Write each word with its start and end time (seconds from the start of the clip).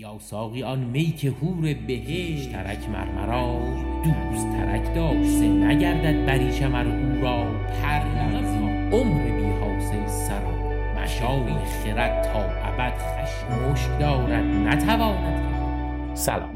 یا 0.00 0.18
ساقی 0.18 0.62
آن 0.62 0.78
می 0.78 1.12
که 1.12 1.30
هور 1.30 1.74
بهشت 1.74 2.52
ترک 2.52 2.88
مرمرا 2.88 3.60
دوست 4.04 4.46
ترک 4.48 4.94
داشت 4.94 5.42
نگردد 5.42 6.26
بریچ 6.26 6.62
مر 6.62 6.86
او 6.86 7.22
را 7.22 7.44
پر 7.82 8.00
عمر 8.92 9.30
بی 9.30 9.50
حاصل 9.50 10.06
سرا 10.06 10.60
خرد 11.84 12.22
تا 12.22 12.40
ابد 12.40 12.94
خشم 12.98 13.70
مشک 13.70 14.00
دارد 14.00 14.44
نتواند 14.44 16.16
سلام 16.16 16.50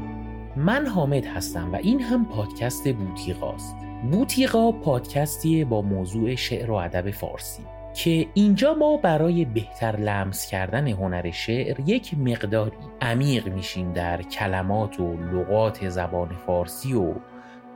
من 0.55 0.87
حامد 0.87 1.25
هستم 1.25 1.73
و 1.73 1.75
این 1.75 2.01
هم 2.01 2.25
پادکست 2.25 2.93
بوتیقاست. 2.93 3.75
بوتیقا 4.11 4.71
پادکستیه 4.71 5.65
با 5.65 5.81
موضوع 5.81 6.35
شعر 6.35 6.71
و 6.71 6.73
ادب 6.73 7.11
فارسی. 7.11 7.63
که 7.95 8.27
اینجا 8.33 8.73
ما 8.73 8.97
برای 8.97 9.45
بهتر 9.45 9.95
لمس 9.95 10.47
کردن 10.47 10.87
هنر 10.87 11.31
شعر 11.31 11.79
یک 11.79 12.17
مقداری 12.17 12.77
عمیق 13.01 13.47
میشیم 13.47 13.93
در 13.93 14.21
کلمات 14.21 14.99
و 14.99 15.17
لغات 15.17 15.89
زبان 15.89 16.29
فارسی 16.45 16.93
و 16.93 17.13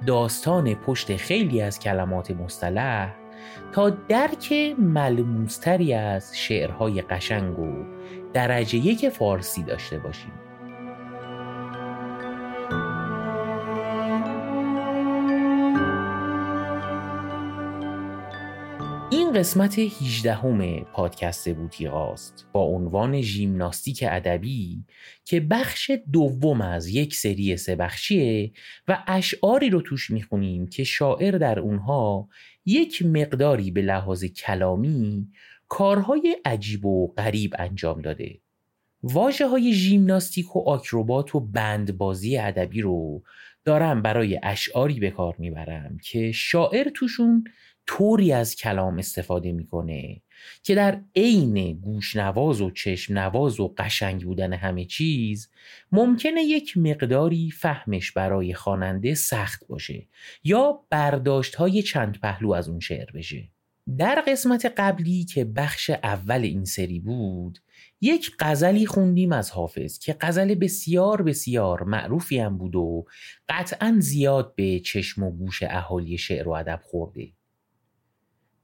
داستان 0.05 0.73
پشت 0.73 1.15
خیلی 1.15 1.61
از 1.61 1.79
کلمات 1.79 2.31
مصطلح 2.31 3.15
تا 3.71 3.89
درک 3.89 4.53
ملموستری 4.77 5.93
از 5.93 6.37
شعرهای 6.37 7.01
قشنگ 7.01 7.59
و 7.59 7.85
درجه 8.33 8.77
یک 8.77 9.09
فارسی 9.09 9.63
داشته 9.63 9.99
باشیم. 9.99 10.48
این 19.29 19.39
قسمت 19.39 19.79
18 19.79 20.33
همه 20.33 20.81
پادکست 20.93 21.49
بوتیقاست 21.49 22.47
با 22.53 22.61
عنوان 22.61 23.21
ژیمناستیک 23.21 24.03
ادبی 24.07 24.83
که 25.25 25.39
بخش 25.39 25.91
دوم 26.11 26.61
از 26.61 26.87
یک 26.87 27.15
سری 27.15 27.57
سه 27.57 27.75
بخشیه 27.75 28.51
و 28.87 29.03
اشعاری 29.07 29.69
رو 29.69 29.81
توش 29.81 30.09
می‌خونیم 30.09 30.67
که 30.67 30.83
شاعر 30.83 31.37
در 31.37 31.59
اونها 31.59 32.29
یک 32.65 33.05
مقداری 33.05 33.71
به 33.71 33.81
لحاظ 33.81 34.25
کلامی 34.25 35.27
کارهای 35.67 36.37
عجیب 36.45 36.85
و 36.85 37.07
غریب 37.07 37.55
انجام 37.59 38.01
داده. 38.01 38.39
واجه 39.03 39.47
های 39.47 39.73
ژیمناستیک 39.73 40.55
و 40.55 40.59
آکروبات 40.59 41.35
و 41.35 41.39
بندبازی 41.39 42.37
ادبی 42.37 42.81
رو 42.81 43.23
دارم 43.65 44.01
برای 44.01 44.39
اشعاری 44.43 44.99
به 44.99 45.09
کار 45.11 45.35
می‌برم 45.37 45.97
که 46.03 46.31
شاعر 46.31 46.89
توشون 46.89 47.43
طوری 47.89 48.31
از 48.31 48.55
کلام 48.55 48.97
استفاده 48.97 49.51
می‌کنه 49.51 50.21
که 50.63 50.75
در 50.75 51.01
عین 51.15 51.73
گوشنواز 51.73 52.61
و 52.61 52.71
چشم 52.71 53.17
نواز 53.17 53.59
و 53.59 53.73
قشنگ 53.77 54.23
بودن 54.23 54.53
همه 54.53 54.85
چیز 54.85 55.49
ممکنه 55.91 56.43
یک 56.43 56.77
مقداری 56.77 57.51
فهمش 57.51 58.11
برای 58.11 58.53
خواننده 58.53 59.13
سخت 59.13 59.67
باشه 59.67 60.07
یا 60.43 60.79
برداشت 60.89 61.55
های 61.55 61.81
چند 61.81 62.19
پهلو 62.19 62.51
از 62.51 62.69
اون 62.69 62.79
شعر 62.79 63.11
بشه. 63.11 63.49
در 63.97 64.23
قسمت 64.27 64.73
قبلی 64.77 65.25
که 65.25 65.45
بخش 65.45 65.89
اول 65.89 66.41
این 66.41 66.65
سری 66.65 66.99
بود 66.99 67.59
یک 68.01 68.31
غزلی 68.39 68.85
خوندیم 68.85 69.31
از 69.31 69.51
حافظ 69.51 69.99
که 69.99 70.15
غزل 70.21 70.55
بسیار 70.55 71.21
بسیار 71.21 71.83
معروفی 71.83 72.39
هم 72.39 72.57
بود 72.57 72.75
و 72.75 73.05
قطعا 73.49 73.95
زیاد 73.99 74.55
به 74.55 74.79
چشم 74.79 75.23
و 75.23 75.31
گوش 75.31 75.63
اهالی 75.63 76.17
شعر 76.17 76.47
و 76.47 76.51
ادب 76.51 76.79
خورده. 76.83 77.38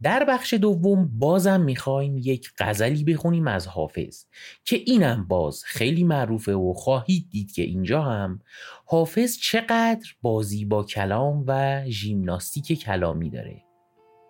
در 0.04 0.26
بخش 0.26 0.54
دوم 0.54 1.20
بازم 1.20 1.62
می‌خوایم 1.62 2.18
یک 2.18 2.52
غزلی 2.58 3.04
بخونیم 3.04 3.48
از 3.48 3.68
حافظ 3.68 4.26
که 4.66 4.76
اینم 4.86 5.28
باز 5.28 5.64
خیلی 5.66 6.04
معروفه 6.04 6.54
و 6.54 6.74
خواهید 6.74 7.30
دید 7.30 7.52
که 7.52 7.62
اینجا 7.62 8.02
هم 8.02 8.40
حافظ 8.86 9.38
چقدر 9.38 10.10
بازی 10.22 10.66
با 10.66 10.84
کلام 10.84 11.44
و 11.48 11.84
ژیمناستیک 11.88 12.80
کلامی 12.80 13.30
داره. 13.30 13.64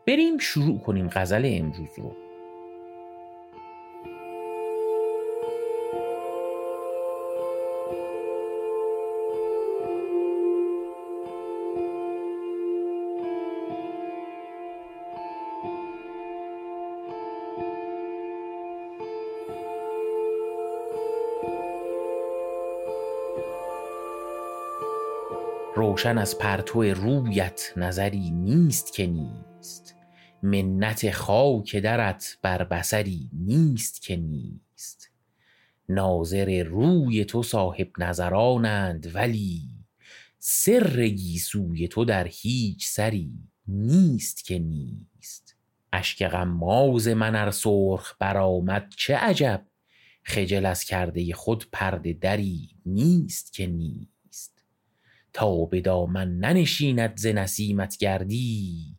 بریم 0.08 0.38
شروع 0.38 0.80
کنیم 0.80 1.08
غزل 1.08 1.44
امروز 1.46 1.90
رو. 1.98 2.25
روشن 25.96 26.18
از 26.18 26.38
پرتو 26.38 26.84
رویت 26.84 27.74
نظری 27.78 28.32
نیست 28.32 28.94
که 28.94 29.08
نیست. 29.08 29.96
منت 30.44 31.12
خاک 31.12 31.76
درت 31.76 32.38
بر 32.42 32.64
بصری 32.64 33.30
نیست 33.34 34.02
که 34.02 34.16
نیست. 34.16 35.12
ناظر 35.90 36.64
روی 36.64 37.26
تو 37.26 37.44
صاحب 37.44 37.88
نظرانند 37.98 39.16
ولی 39.16 39.62
سر 40.40 41.08
گیسوی 41.08 41.88
تو 41.88 42.06
در 42.06 42.28
هیچ 42.28 42.88
سری 42.88 43.32
نیست 43.68 44.46
که 44.46 44.60
نیست. 44.60 45.56
اشک 45.94 46.28
غماز 46.28 47.08
من 47.08 47.36
ار 47.36 47.52
سرخ 47.52 48.16
برآمد 48.20 48.94
چه 48.98 49.16
عجب! 49.16 49.66
خجل 50.24 50.66
از 50.66 50.84
کرده 50.84 51.34
خود 51.34 51.66
پرده 51.72 52.14
دری 52.14 52.70
نیست 52.86 53.54
که 53.54 53.68
نیست. 53.68 54.15
تا 55.36 55.66
به 55.66 55.82
دامن 55.82 56.38
ننشیند 56.38 57.18
ز 57.18 57.26
نسیمت 57.26 57.98
گردی. 57.98 58.98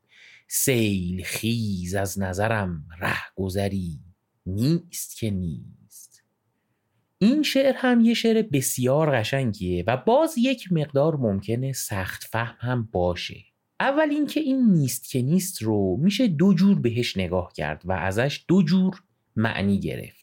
سیل 0.49 1.23
خیز 1.23 1.95
از 1.95 2.19
نظرم 2.19 2.85
ره 3.01 3.23
گذری 3.35 4.01
نیست 4.47 5.19
که 5.19 5.31
نیست. 5.31 6.23
این 7.19 7.43
شعر 7.43 7.75
هم 7.77 8.01
یه 8.01 8.15
شعر 8.15 8.43
بسیار 8.43 9.19
قشنگیه 9.19 9.85
و 9.87 9.97
باز 9.97 10.35
یک 10.39 10.73
مقدار 10.73 11.17
ممکنه 11.17 11.73
سخت 11.73 12.25
فهم 12.25 12.57
هم 12.61 12.89
باشه. 12.93 13.45
اول 13.81 14.11
اینکه 14.11 14.41
این 14.41 14.71
نیست 14.71 15.11
که 15.11 15.23
نیست 15.23 15.63
رو 15.63 15.97
میشه 16.01 16.29
دو 16.29 16.55
جور 16.55 16.81
بهش 16.81 17.17
نگاه 17.17 17.53
کرد 17.53 17.83
و 17.85 17.93
ازش 17.93 18.45
دو 18.49 18.63
جور 18.63 19.03
معنی 19.37 19.81
گرفت. 19.81 20.16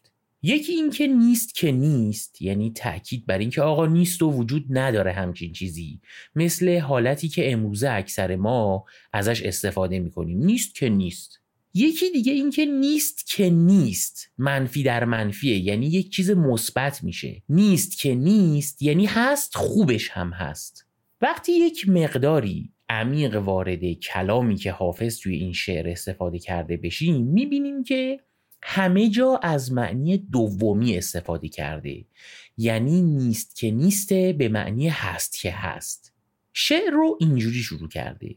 یکی 0.44 0.74
اینکه 0.74 1.08
نیست 1.08 1.56
که 1.56 1.72
نیست 1.72 2.42
یعنی 2.42 2.72
تاکید 2.72 3.26
بر 3.26 3.38
اینکه 3.38 3.62
آقا 3.62 3.86
نیست 3.86 4.22
و 4.22 4.32
وجود 4.32 4.66
نداره 4.70 5.12
همچین 5.12 5.54
چیزی. 5.54 6.02
مثل 6.36 6.78
حالتی 6.78 7.28
که 7.28 7.52
امروزه 7.52 7.90
اکثر 7.90 8.36
ما 8.36 8.86
ازش 9.14 9.42
استفاده 9.42 10.00
می‌کنیم. 10.00 10.38
نیست 10.38 10.76
که 10.76 10.90
نیست. 10.90 11.40
یکی 11.74 12.12
دیگه 12.12 12.34
اینکه 12.34 12.66
نیست 12.66 13.28
که 13.28 13.50
نیست 13.50 14.30
منفی 14.38 14.84
در 14.84 15.06
منفیه 15.06 15.58
یعنی 15.58 15.88
یک 15.88 16.12
چیز 16.12 16.32
مثبت 16.32 17.04
میشه. 17.04 17.44
نیست 17.50 18.00
که 18.00 18.16
نیست 18.16 18.82
یعنی 18.82 19.06
هست 19.06 19.56
خوبش 19.56 20.10
هم 20.10 20.30
هست. 20.30 20.86
وقتی 21.22 21.52
یک 21.52 21.90
مقداری 21.90 22.72
عمیق 22.90 23.36
وارد 23.36 23.94
کلامی 23.94 24.56
که 24.56 24.72
حافظ 24.72 25.20
توی 25.20 25.36
این 25.36 25.54
شعر 25.54 25.90
استفاده 25.90 26.40
کرده 26.40 26.78
بشیم 26.78 27.26
می‌بینیم 27.26 27.84
که 27.84 28.20
همه 28.66 29.10
جا 29.10 29.40
از 29.44 29.72
معنی 29.72 30.18
دومی 30.18 30.98
استفاده 30.98 31.48
کرده. 31.50 32.06
یعنی 32.58 33.02
نیست 33.02 33.56
که 33.56 33.72
نیسته 33.72 34.34
به 34.34 34.50
معنی 34.50 34.90
هست 34.90 35.40
که 35.40 35.52
هست. 35.52 36.14
شعر 36.54 36.92
رو 36.92 37.18
اینجوری 37.20 37.60
شروع 37.60 37.90
کرده. 37.90 38.36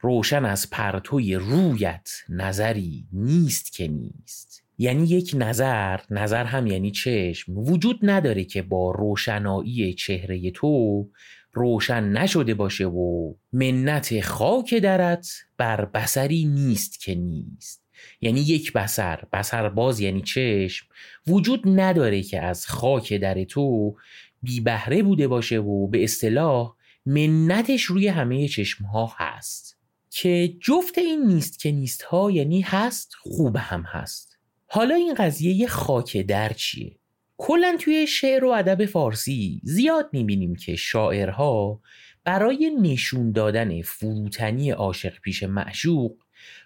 روشن 0.00 0.44
از 0.44 0.70
پرتوی 0.70 1.34
رویت 1.34 2.10
نظری 2.28 3.06
نیست 3.12 3.72
که 3.72 3.88
نیست. 3.88 4.62
یعنی 4.78 5.04
یک 5.04 5.34
نظر 5.38 6.00
نظر 6.10 6.44
هم 6.44 6.66
یعنی 6.66 6.90
چشم 6.90 7.58
وجود 7.58 7.98
نداره 8.02 8.44
که 8.44 8.62
با 8.62 8.90
روشنایی 8.90 9.94
چهره 9.94 10.50
تو 10.50 11.08
روشن 11.52 12.04
نشده 12.04 12.54
باشه 12.54 12.86
و 12.86 13.34
منت 13.52 14.20
خاک 14.20 14.74
درت 14.74 15.32
بر 15.56 15.84
بسری 15.84 16.44
نیست 16.44 17.00
که 17.00 17.14
نیست. 17.14 17.81
یعنی 18.20 18.40
یک 18.40 18.72
بسر 18.72 19.24
بسر 19.32 19.68
باز 19.68 20.00
یعنی 20.00 20.22
چشم. 20.22 20.86
وجود 21.26 21.62
نداره 21.66 22.22
که 22.22 22.40
از 22.40 22.66
خاک 22.66 23.12
در 23.12 23.44
تو 23.44 23.96
بی 24.42 24.60
بهره 24.60 25.02
بوده 25.02 25.28
باشه 25.28 25.58
و 25.58 25.86
به 25.86 26.04
اصطلاح 26.04 26.74
منتش 27.06 27.82
روی 27.82 28.08
همه 28.08 28.48
چشم 28.48 28.84
ها 28.84 29.12
هست. 29.16 29.78
که 30.10 30.56
جفت 30.60 30.98
این 30.98 31.26
نیست 31.26 31.58
که 31.58 31.72
نیست 31.72 32.02
ها 32.02 32.30
یعنی 32.30 32.60
هست 32.60 33.12
خوب 33.20 33.56
هم 33.56 33.82
هست. 33.82 34.38
حالا 34.66 34.94
این 34.94 35.14
قضیه 35.14 35.52
یه 35.52 35.66
خاک 35.66 36.16
در 36.16 36.52
چیه؟ 36.52 36.98
کلا 37.36 37.76
توی 37.80 38.06
شعر 38.06 38.44
و 38.44 38.48
ادب 38.48 38.86
فارسی 38.86 39.60
زیاد 39.64 40.08
می‌بینیم 40.12 40.54
که 40.54 40.76
شاعرها 40.76 41.80
برای 42.24 42.70
نشون 42.80 43.32
دادن 43.32 43.82
فروتنی 43.82 44.70
عاشق 44.70 45.20
پیش 45.20 45.42
معشوق 45.42 46.12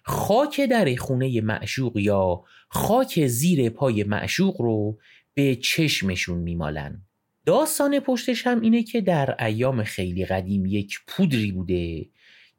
خاک 0.02 0.60
در 0.60 0.96
خونه 0.96 1.40
معشوق 1.40 1.96
یا 1.96 2.44
خاک 2.68 3.26
زیر 3.26 3.70
پای 3.70 4.04
معشوق 4.04 4.60
رو 4.60 4.98
به 5.34 5.56
چشمشون 5.56 6.38
میمالن. 6.38 7.02
داستان 7.46 8.00
پشتش 8.00 8.46
هم 8.46 8.60
اینه 8.60 8.82
که 8.82 9.00
در 9.00 9.44
ایام 9.44 9.84
خیلی 9.84 10.24
قدیم 10.24 10.66
یک 10.66 10.98
پودری 11.06 11.52
بوده 11.52 12.06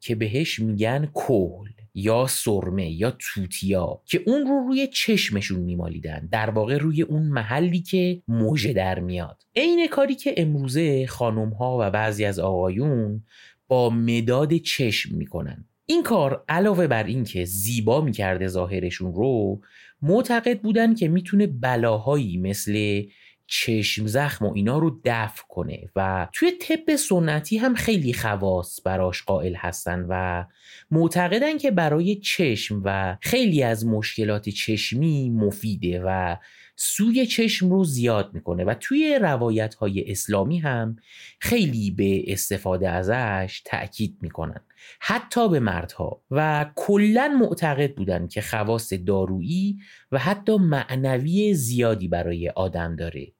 که 0.00 0.14
بهش 0.14 0.58
میگن 0.58 1.10
کهل 1.14 1.68
یا 1.94 2.26
سرمه 2.26 2.90
یا 2.90 3.10
توتیا 3.10 4.02
که 4.06 4.22
اون 4.26 4.46
رو 4.46 4.68
روی 4.68 4.86
چشمشون 4.86 5.60
میمالیدن 5.60 6.28
در 6.32 6.50
واقع 6.50 6.78
روی 6.78 7.02
اون 7.02 7.22
محلی 7.22 7.80
که 7.80 8.22
موژه 8.28 8.72
در 8.72 8.98
میاد. 8.98 9.42
عین 9.56 9.86
کاری 9.88 10.14
که 10.14 10.34
امروزه 10.36 11.06
خانم 11.06 11.50
ها 11.50 11.78
و 11.80 11.90
بعضی 11.90 12.24
از 12.24 12.38
آقایون 12.38 13.24
با 13.68 13.90
مداد 13.90 14.54
چشم 14.54 15.16
می‌کنن. 15.16 15.67
این 15.90 16.02
کار 16.02 16.44
علاوه 16.48 16.86
بر 16.86 17.04
اینکه 17.04 17.44
زیبا 17.44 18.00
می‌کرده 18.00 18.48
ظاهرشون 18.48 19.14
رو 19.14 19.60
معتقد 20.02 20.60
بودن 20.60 20.94
که 20.94 21.08
می‌تونه 21.08 21.46
بلاهایی 21.46 22.36
مثل 22.36 23.02
چشم 23.46 24.06
زخم 24.06 24.46
و 24.46 24.52
اینا 24.54 24.78
رو 24.78 25.00
دفع 25.04 25.42
کنه 25.48 25.90
و 25.96 26.28
توی 26.32 26.52
طب 26.52 26.96
سنتی 26.96 27.58
هم 27.58 27.74
خیلی 27.74 28.12
خواص 28.12 28.80
براش 28.84 29.22
قائل 29.22 29.54
هستن 29.54 30.06
و 30.08 30.44
معتقدن 30.90 31.58
که 31.58 31.70
برای 31.70 32.16
چشم 32.16 32.82
و 32.84 33.16
خیلی 33.20 33.62
از 33.62 33.86
مشکلات 33.86 34.48
چشمی 34.48 35.30
مفیده 35.30 36.02
و 36.06 36.36
سوی 36.76 37.26
چشم 37.26 37.70
رو 37.70 37.84
زیاد 37.84 38.30
می‌کنه 38.34 38.64
و 38.64 38.74
توی 38.80 39.18
روایت 39.22 39.74
های 39.74 40.10
اسلامی 40.10 40.58
هم 40.58 40.96
خیلی 41.40 41.90
به 41.90 42.32
استفاده 42.32 42.88
ازش 42.88 43.62
تأکید 43.64 44.16
می‌کنن. 44.20 44.60
حتی 45.00 45.48
به 45.48 45.60
مردها. 45.60 46.22
و 46.30 46.66
کلا 46.74 47.36
معتقد 47.40 47.94
بودن 47.94 48.28
که 48.28 48.40
خواص 48.40 48.92
دارویی 48.92 49.78
و 50.12 50.18
حتی 50.18 50.56
معنوی 50.56 51.54
زیادی 51.54 52.08
برای 52.08 52.48
آدم 52.48 52.96
داره. 52.96 53.32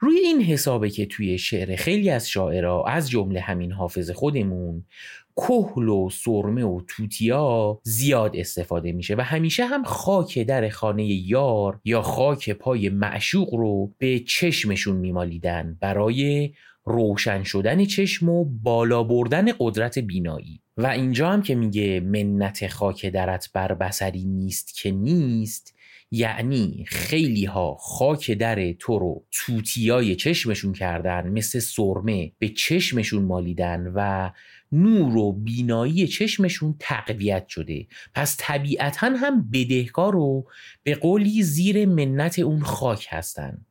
روی 0.00 0.18
این 0.18 0.42
حسابه 0.42 0.90
که 0.90 1.06
توی 1.06 1.38
شعر 1.38 1.76
خیلی 1.76 2.10
از 2.10 2.28
شاعرها 2.28 2.84
از 2.84 3.10
جمله 3.10 3.40
همین 3.40 3.72
حافظ 3.72 4.10
خودمون 4.10 4.84
کهل 5.36 5.88
و 5.88 6.10
سرمه 6.10 6.64
و 6.64 6.80
توتیا 6.88 7.80
زیاد 7.82 8.36
استفاده 8.36 8.92
میشه 8.92 9.14
و 9.14 9.20
همیشه 9.20 9.66
هم 9.66 9.84
خاک 9.84 10.38
در 10.38 10.68
خانه 10.68 11.04
یار 11.04 11.80
یا 11.84 12.02
خاک 12.02 12.50
پای 12.50 12.88
معشوق 12.88 13.54
رو 13.54 13.94
به 13.98 14.18
چشمشون 14.18 14.96
میمالیدن 14.96 15.78
برای 15.80 16.50
روشن 16.84 17.42
شدن 17.42 17.84
چشم 17.84 18.28
و 18.28 18.44
بالا 18.44 19.02
بردن 19.02 19.46
قدرت 19.58 19.98
بینایی. 19.98 20.60
و 20.76 20.86
اینجا 20.86 21.30
هم 21.30 21.42
که 21.42 21.54
میگه 21.54 22.00
منت 22.00 22.68
خاک 22.68 23.06
درت 23.06 23.50
بر 23.52 23.74
بسری 23.74 24.24
نیست 24.24 24.74
که 24.74 24.90
نیست 24.90 25.74
یعنی 26.10 26.84
خیلی 26.88 27.44
ها 27.44 27.74
خاک 27.74 28.30
در 28.30 28.72
تو 28.72 28.98
رو 28.98 29.24
توتیای 29.30 30.16
چشمشون 30.16 30.72
کردن 30.72 31.28
مثل 31.28 31.58
سرمه 31.58 32.32
به 32.38 32.48
چشمشون 32.48 33.22
مالیدن 33.22 33.92
و 33.94 34.30
نور 34.72 35.16
و 35.16 35.32
بینایی 35.32 36.06
چشمشون 36.06 36.74
تقویت 36.78 37.48
شده. 37.48 37.86
پس 38.14 38.36
طبیعتا 38.38 39.06
هم 39.06 39.50
بدهکار 39.52 40.16
و 40.16 40.46
به 40.82 40.94
قولی 40.94 41.42
زیر 41.42 41.86
منت 41.86 42.38
اون 42.38 42.60
خاک 42.60 43.06
هستن. 43.10 43.66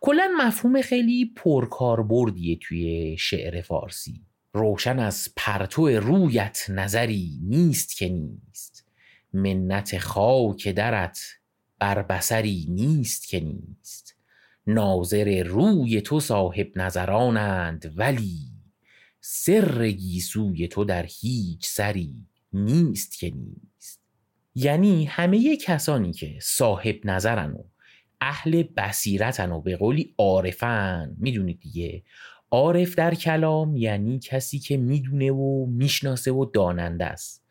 کلا 0.00 0.30
مفهوم 0.38 0.82
خیلی 0.82 1.32
پرکاربردیه 1.36 2.58
توی 2.58 3.16
شعر 3.18 3.62
فارسی. 3.62 4.20
روشن 4.52 4.98
از 4.98 5.28
پرتو 5.36 5.88
رویت 5.88 6.66
نظری 6.68 7.38
نیست 7.42 7.96
که 7.96 8.08
نیست. 8.08 8.86
منت 9.32 9.98
خاک 9.98 10.68
درت 10.68 11.20
بر 11.78 12.02
بسری 12.02 12.66
نیست 12.68 13.28
که 13.28 13.40
نیست. 13.40 14.16
ناظر 14.66 15.42
روی 15.42 16.00
تو 16.00 16.20
صاحب 16.20 16.68
نظرانند 16.76 17.92
ولی 17.96 18.38
سر 19.20 19.90
گیسوی 19.90 20.68
تو 20.68 20.84
در 20.84 21.06
هیچ 21.08 21.66
سری 21.66 22.26
نیست 22.52 23.18
که 23.18 23.30
نیست. 23.30 24.00
یعنی 24.54 25.04
همه 25.04 25.56
کسانی 25.56 26.12
که 26.12 26.38
صاحب 26.42 26.96
نظرن 27.04 27.52
و 27.52 27.64
اهل 28.24 28.62
بصیرتن 28.62 29.52
و 29.52 29.60
به 29.60 29.76
قولی 29.76 30.14
عارفن. 30.18 31.16
می‌دونید 31.18 31.60
دیگه. 31.60 32.02
عارف 32.50 32.94
در 32.94 33.14
کلام 33.14 33.76
یعنی 33.76 34.18
کسی 34.18 34.58
که 34.58 34.76
می‌دونه 34.76 35.30
و 35.32 35.66
می‌شناسه 35.66 36.32
و 36.32 36.44
داننده 36.44 37.04
است. 37.04 37.44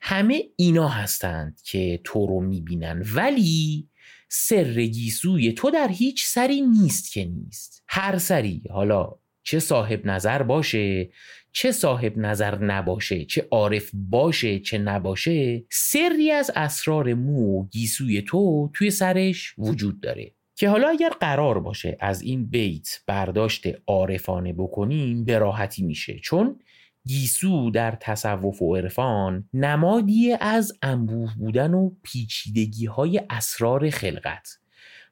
همه 0.00 0.42
اینا 0.56 0.88
هستند 0.88 1.60
که 1.64 2.00
تو 2.04 2.26
رو 2.26 2.40
می‌بینن. 2.40 3.04
ولی 3.14 3.88
سر 4.28 4.82
گیسوی 4.82 5.52
تو 5.52 5.70
در 5.70 5.88
هیچ 5.88 6.26
سری 6.26 6.60
نیست 6.60 7.12
که 7.12 7.24
نیست. 7.24 7.82
هر 7.88 8.18
سری. 8.18 8.62
حالا 8.70 9.16
چه 9.42 9.58
صاحب 9.58 10.06
نظر 10.06 10.42
باشه 10.42 11.10
چه 11.52 11.72
صاحب 11.72 12.18
نظر 12.18 12.58
نباشه 12.58 13.24
چه 13.24 13.48
عارف 13.50 13.90
باشه 13.94 14.58
چه 14.58 14.78
نباشه 14.78 15.64
سری 15.70 16.30
از 16.30 16.50
اسرار 16.56 17.14
مو 17.14 17.60
و 17.60 17.68
گیسوی 17.68 18.22
تو 18.22 18.70
توی 18.74 18.90
سرش 18.90 19.54
وجود 19.58 20.00
داره. 20.00 20.34
که 20.56 20.68
حالا 20.68 20.88
اگر 20.88 21.10
قرار 21.20 21.60
باشه 21.60 21.96
از 22.00 22.22
این 22.22 22.46
بیت 22.46 22.88
برداشت 23.06 23.66
عارفانه 23.86 24.52
بکنیم 24.52 25.24
به 25.24 25.38
راحتی 25.38 25.82
میشه. 25.82 26.18
چون 26.18 26.60
گیسو 27.06 27.70
در 27.70 27.96
تصوف 28.00 28.62
و 28.62 28.76
عرفان 28.76 29.48
نمادی 29.54 30.32
از 30.40 30.72
انبوه 30.82 31.34
بودن 31.38 31.74
و 31.74 31.90
پیچیدگی 32.02 32.86
های 32.86 33.20
اسرار 33.30 33.90
خلقت. 33.90 34.59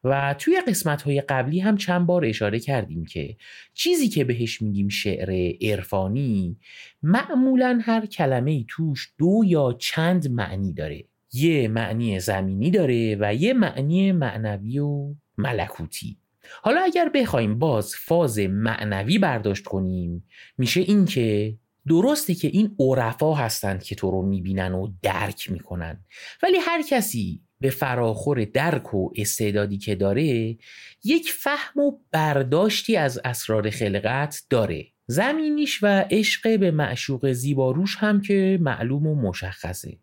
و 0.04 0.34
توی 0.38 0.60
قسمت 0.60 1.02
های 1.02 1.20
قبلی 1.20 1.60
هم 1.60 1.76
چند 1.76 2.06
بار 2.06 2.24
اشاره 2.24 2.60
کردیم 2.60 3.04
که 3.04 3.36
چیزی 3.74 4.08
که 4.08 4.24
بهش 4.24 4.62
میگیم 4.62 4.88
شعر 4.88 5.56
عرفانی 5.62 6.56
معمولا 7.02 7.80
هر 7.82 8.06
کلمه 8.06 8.64
توش 8.68 9.12
دو 9.18 9.42
یا 9.46 9.76
چند 9.78 10.30
معنی 10.30 10.72
داره. 10.72 11.04
یه 11.32 11.68
معنی 11.68 12.20
زمینی 12.20 12.70
داره 12.70 13.16
و 13.20 13.34
یه 13.34 13.52
معنی 13.52 14.12
معنوی 14.12 14.78
و 14.78 15.14
ملکوتی. 15.38 16.18
حالا 16.62 16.80
اگر 16.80 17.10
بخوایم 17.14 17.58
باز 17.58 17.94
فاز 17.94 18.38
معنوی 18.38 19.18
برداشت 19.18 19.64
کنیم 19.64 20.24
میشه 20.58 20.80
این 20.80 21.04
که 21.04 21.56
درسته 21.88 22.34
که 22.34 22.48
این 22.48 22.76
عرفا 22.78 23.34
هستند 23.34 23.82
که 23.82 23.94
تو 23.94 24.10
رو 24.10 24.22
می‌بینن 24.22 24.72
و 24.72 24.92
درک 25.02 25.50
می‌کنن 25.50 26.04
ولی 26.42 26.56
هر 26.56 26.82
کسی 26.82 27.42
به 27.60 27.70
فراخور 27.70 28.44
درک 28.44 28.94
و 28.94 29.10
استعدادی 29.16 29.78
که 29.78 29.94
داره 29.94 30.56
یک 31.04 31.30
فهم 31.32 31.80
و 31.80 31.92
برداشتی 32.10 32.96
از 32.96 33.20
اسرار 33.24 33.70
خلقت 33.70 34.42
داره. 34.50 34.86
زمینیش 35.06 35.82
و 35.82 36.04
عشق 36.10 36.58
به 36.60 36.70
معشوق 36.70 37.32
زیباروش 37.32 37.96
هم 37.96 38.20
که 38.20 38.58
معلوم 38.60 39.06
و 39.06 39.14
مشخصه. 39.14 39.98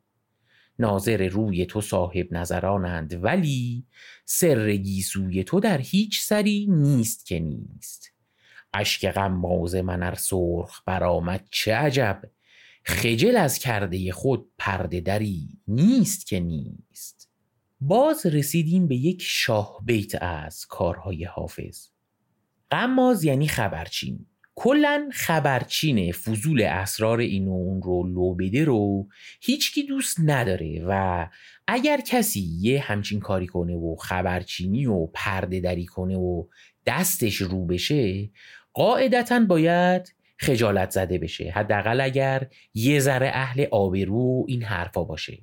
ناظر 0.79 1.27
روی 1.27 1.65
تو 1.65 1.81
صاحب 1.81 2.27
نظرانند 2.33 3.23
ولی 3.23 3.85
سر 4.25 4.71
گیسوی 4.71 5.43
تو 5.43 5.59
در 5.59 5.77
هیچ 5.77 6.21
سری 6.21 6.67
نیست 6.69 7.25
که 7.25 7.39
نیست. 7.39 8.11
اشک 8.73 9.11
غماز 9.11 9.75
من 9.75 10.03
ار 10.03 10.15
سرخ 10.15 10.81
برآمد 10.85 11.47
چه 11.51 11.75
عجب. 11.75 12.21
خجل 12.83 13.37
از 13.37 13.59
کرده 13.59 14.11
خود 14.11 14.51
پرده 14.57 15.01
دری 15.01 15.59
نیست 15.67 16.27
که 16.27 16.39
نیست. 16.39 17.24
باز 17.81 18.25
رسیدیم 18.25 18.87
به 18.87 18.95
یک 18.95 19.21
شاه 19.21 19.81
بیت 19.85 20.23
از 20.23 20.65
کارهای 20.65 21.23
حافظ. 21.23 21.87
غماز 22.71 23.23
یعنی 23.23 23.47
خبرچین. 23.47 24.25
کلا 24.55 25.09
خبرچین 25.13 26.11
فضول 26.11 26.61
اسرار 26.61 27.19
این 27.19 27.47
و 27.47 27.51
اون 27.51 27.81
رو 27.81 28.03
لو 28.03 28.35
بده 28.35 28.65
رو 28.65 29.07
هیچکی 29.41 29.83
دوست 29.83 30.17
نداره 30.23 30.85
و 30.87 31.27
اگر 31.67 32.01
کسی 32.01 32.49
یه 32.59 32.79
همچین 32.79 33.19
کاری 33.19 33.47
کنه 33.47 33.75
و 33.75 33.95
خبرچینی 33.95 34.85
و 34.85 35.05
پرده 35.05 35.59
دری 35.59 35.85
کنه 35.85 36.17
و 36.17 36.47
دستش 36.85 37.35
رو 37.35 37.65
بشه 37.65 38.29
قاعدتا 38.73 39.39
باید 39.39 40.15
خجالت 40.37 40.89
زده 40.89 41.17
بشه. 41.17 41.51
حداقل 41.55 42.01
اگر 42.01 42.47
یه 42.73 42.99
ذره 42.99 43.31
اهل 43.33 43.65
آبرو 43.71 44.45
این 44.47 44.63
حرفا 44.63 45.03
باشه. 45.03 45.37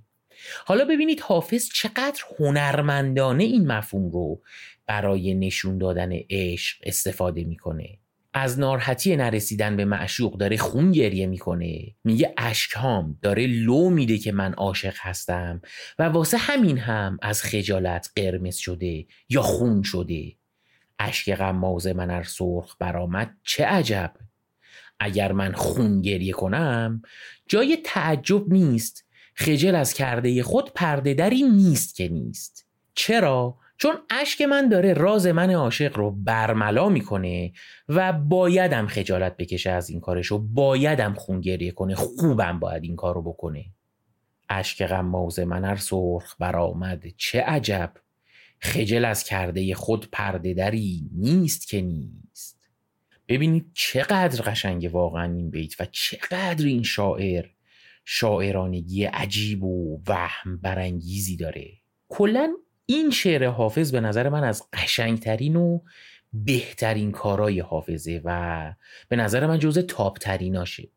حالا 0.67 0.85
ببینید 0.85 1.21
حافظ 1.21 1.69
چقدر 1.75 2.23
هنرمندانه 2.39 3.45
این 3.45 3.67
مفهوم 3.67 4.11
رو 4.11 4.41
برای 4.87 5.35
نشون 5.35 5.79
دادن 5.79 6.11
عشق 6.31 6.77
استفاده 6.83 7.45
می‌کنه. 7.45 7.99
از 8.35 8.59
ناراحتی 8.59 9.17
نرسیدن 9.17 9.77
به 9.77 9.85
معشوق 9.85 10.37
داره 10.37 10.57
خون 10.57 10.93
گریه 10.93 11.27
می‌کنه. 11.27 11.79
میگه 12.05 12.35
اشکهام 12.37 13.19
داره 13.23 13.47
لو 13.47 13.91
میده 13.91 14.19
که 14.19 14.33
من 14.33 14.53
عاشق 14.53 14.95
هستم 14.99 15.63
و 15.99 16.03
واسه 16.03 16.37
همین 16.39 16.79
هم 16.79 17.19
از 17.23 17.43
خجالت 17.43 18.11
قرمز 18.17 18.57
شده 18.57 19.07
یا 19.29 19.43
خون 19.43 19.83
شده. 19.83 20.33
اشک 20.99 21.35
غماز 21.35 21.87
من 21.87 22.11
ار 22.11 22.23
سرخ 22.23 22.77
برآمد 22.79 23.37
چه 23.45 23.65
عجب! 23.65 24.13
اگر 25.01 25.33
من 25.33 25.53
خون 25.53 26.03
گریه 26.03 26.33
کنم 26.33 27.03
جای 27.49 27.79
تعجب 27.85 28.53
نیست. 28.53 29.02
خجل 29.35 29.75
از 29.75 29.95
کرده 29.95 30.43
خود 30.43 30.73
پرده 30.75 31.15
دری 31.15 31.43
نیست 31.43 31.97
که 31.97 32.09
نیست. 32.09 32.67
چرا؟ 32.95 33.59
چون 33.77 33.95
اشک 34.11 34.43
من 34.43 34.69
داره 34.69 34.93
راز 34.93 35.27
من 35.27 35.51
عاشق 35.51 35.97
رو 35.97 36.11
برملا 36.11 36.89
می‌کنه 36.89 37.53
و 37.89 38.13
بایدم 38.13 38.87
خجالت 38.87 39.37
بکشه 39.37 39.71
از 39.71 39.91
این 39.91 40.01
کارش 40.01 40.33
و 40.33 40.39
بایدم 40.39 41.15
خون 41.15 41.41
گریه 41.41 41.71
کنه. 41.71 41.95
خوبم 41.95 42.59
باید 42.59 42.83
این 42.83 42.97
کار 42.97 43.15
رو 43.15 43.23
بکنه. 43.23 43.65
اشک 44.49 44.87
غماز 44.87 45.39
من 45.39 45.65
ار 45.65 45.77
سرخ 45.77 46.37
برآمد. 46.39 47.05
چه 47.17 47.41
عجب! 47.41 47.93
خجل 48.61 49.05
از 49.05 49.25
کرده 49.25 49.75
خود 49.75 50.09
پرده 50.13 50.55
دری 50.55 51.11
نیست 51.13 51.69
که 51.69 51.81
نیست. 51.81 52.69
ببینید 53.29 53.71
چقدر 53.75 54.43
قشنگ 54.43 54.91
واقعا 54.93 55.33
این 55.33 55.51
بیت 55.51 55.81
و 55.81 55.87
چقدر 55.91 56.65
این 56.65 56.83
شاعر. 56.83 57.47
شاعرانگی 58.05 59.05
عجیب 59.05 59.65
و 59.65 60.01
وهم 60.07 60.57
برانگیزی 60.63 61.37
داره. 61.37 61.71
کلا 62.09 62.53
این 62.87 63.11
شعر 63.11 63.47
حافظ 63.47 63.93
به 63.93 64.01
نظر 64.01 64.29
من 64.29 64.45
از 64.45 64.63
قشنگترین 64.73 65.57
و 65.57 65.81
بهترین 66.33 67.13
کارای 67.13 67.61
حافظه 67.61 68.21
و 68.25 68.75
به 69.09 69.17
نظر 69.17 69.47
من 69.47 69.59
جزء 69.59 69.83
تاپتریناشه 69.83 70.89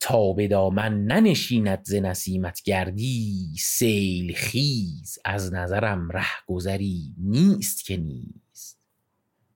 تا 0.00 0.32
به 0.32 0.48
دامن 0.48 1.04
ننشیند 1.04 1.80
ز 1.82 1.94
نسیمت 1.94 2.62
گردی 2.62 3.54
سیل 3.58 4.32
خیز 4.32 5.18
از 5.24 5.54
نظرم 5.54 6.10
ره 6.10 6.44
گذری 6.46 7.14
نیست 7.18 7.84
که 7.84 7.96
نیست. 7.96 8.80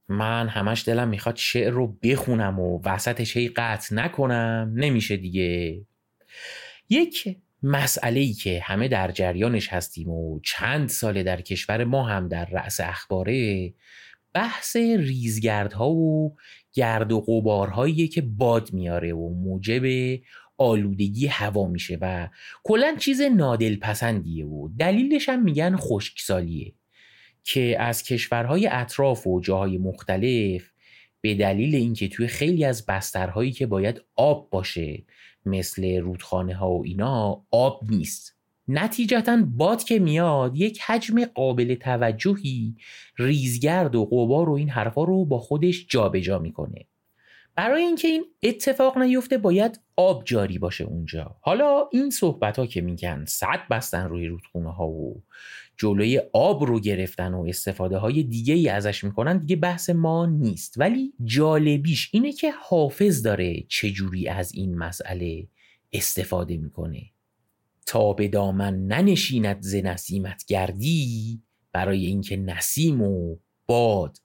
من 0.08 0.48
همش 0.48 0.88
دلم 0.88 1.08
می‌خواد 1.08 1.36
شعر 1.36 1.70
رو 1.70 1.86
بخونم 2.02 2.60
و 2.60 2.80
وسطش 2.84 3.36
هی 3.36 3.48
قطع 3.48 3.94
نکنم 3.94 4.72
نمیشه 4.76 5.16
دیگه. 5.16 5.82
یک 6.88 7.36
مسئله 7.62 8.20
ای 8.20 8.32
که 8.32 8.60
همه 8.60 8.88
در 8.88 9.10
جریانش 9.10 9.68
هستیم 9.68 10.08
و 10.08 10.40
چند 10.40 10.88
ساله 10.88 11.22
در 11.22 11.40
کشور 11.40 11.84
ما 11.84 12.04
هم 12.04 12.28
در 12.28 12.44
رأس 12.44 12.80
اخباره 12.80 13.72
بحث 14.34 14.76
ریزگردها 14.76 15.90
و 15.90 16.36
گرد 16.72 17.12
و 17.12 17.20
غبارهایی 17.20 18.08
که 18.08 18.20
باد 18.22 18.72
میاره 18.72 19.12
و 19.12 19.28
موجب 19.28 19.82
آلودگی 20.58 21.26
هوا 21.26 21.66
میشه 21.66 21.98
و 22.00 22.28
کلا 22.64 22.96
چیز 22.98 23.20
نادل 23.20 23.76
پسندیه 23.76 24.46
و 24.46 24.68
دلیلش 24.78 25.28
هم 25.28 25.42
میگن 25.42 25.76
خشکسالیه 25.76 26.72
که 27.44 27.76
از 27.80 28.02
کشورهای 28.02 28.66
اطراف 28.66 29.26
و 29.26 29.40
جاهای 29.40 29.78
مختلف 29.78 30.70
به 31.20 31.34
دلیل 31.34 31.74
اینکه 31.74 32.08
توی 32.08 32.26
خیلی 32.26 32.64
از 32.64 32.86
بسترهایی 32.86 33.52
که 33.52 33.66
باید 33.66 34.02
آب 34.16 34.50
باشه 34.50 35.04
مثل 35.46 35.96
رودخانه 35.96 36.54
ها 36.54 36.70
و 36.70 36.84
اینا 36.84 37.42
آب 37.50 37.80
نیست. 37.90 38.34
نتیجتا 38.68 39.38
باد 39.46 39.84
که 39.84 39.98
میاد 39.98 40.56
یک 40.56 40.80
حجم 40.86 41.24
قابل 41.24 41.74
توجهی 41.74 42.76
ریزگرد 43.18 43.94
و 43.94 44.04
قبار 44.04 44.48
و 44.48 44.52
این 44.52 44.70
حرفا 44.70 45.04
رو 45.04 45.24
با 45.24 45.38
خودش 45.38 45.86
جابجا 45.88 46.20
جا 46.20 46.38
می‌کنه. 46.38 46.86
برای 47.56 47.82
اینکه 47.82 48.08
این 48.08 48.24
اتفاق 48.42 48.98
نیفته 48.98 49.38
باید 49.38 49.80
آب 49.96 50.22
جاری 50.24 50.58
باشه 50.58 50.84
اونجا. 50.84 51.36
حالا 51.40 51.88
این 51.92 52.10
صحبت 52.10 52.58
ها 52.58 52.66
که 52.66 52.80
میگن 52.80 53.24
صد 53.24 53.60
بستن 53.70 54.08
روی 54.08 54.26
رودخونه 54.26 54.72
ها 54.72 54.86
و 54.86 55.22
جلوی 55.76 56.22
آب 56.32 56.64
رو 56.64 56.80
گرفتن 56.80 57.34
و 57.34 57.44
استفاده 57.48 57.98
های 57.98 58.22
دیگه 58.22 58.54
ای 58.54 58.68
ازش 58.68 59.04
می‌کنن 59.04 59.38
دیگه 59.38 59.56
بحث 59.56 59.90
ما 59.90 60.26
نیست. 60.26 60.74
ولی 60.76 61.12
جالبیش 61.24 62.10
اینه 62.12 62.32
که 62.32 62.50
حافظ 62.50 63.22
داره 63.22 63.64
چجوری 63.68 64.28
از 64.28 64.54
این 64.54 64.78
مسئله 64.78 65.48
استفاده 65.92 66.56
می‌کنه. 66.56 67.02
تا 67.86 68.12
به 68.12 68.28
دامن 68.28 68.86
ننشیند 68.86 69.62
ز 69.62 69.74
نسیمت 69.74 70.44
گردی 70.46 71.42
برای 71.72 72.06
اینکه 72.06 72.36
نسیم 72.36 73.02
و 73.02 73.36
باد 73.66 74.18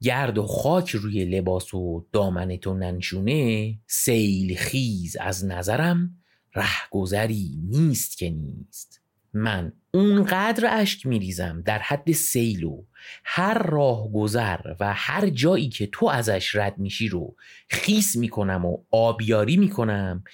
گرد 0.00 0.38
و 0.38 0.46
خاک 0.46 0.90
روی 0.90 1.24
لباس 1.24 1.74
و 1.74 2.06
دامن 2.12 2.56
تو 2.56 2.74
ننشونه 2.74 3.74
سیل 3.86 4.54
خیز 4.54 5.16
از 5.16 5.44
نظرم 5.44 6.16
رهگذری 6.54 7.58
نیست 7.70 8.18
که 8.18 8.30
نیست. 8.30 9.00
من 9.32 9.72
اونقدر 9.94 10.80
اشک 10.80 11.06
میریزم 11.06 11.62
در 11.66 11.78
حد 11.78 12.12
سیل 12.12 12.64
و 12.64 12.84
هر 13.24 13.62
راه 13.62 14.12
گذر 14.12 14.74
و 14.80 14.94
هر 14.94 15.28
جایی 15.30 15.68
که 15.68 15.86
تو 15.86 16.06
ازش 16.06 16.54
رد 16.54 16.78
میشی 16.78 17.08
رو 17.08 17.36
خیس 17.68 18.16
می‌کنم 18.16 18.64
و 18.64 18.78
آبیاری 18.90 19.56
می‌کنم 19.56 20.24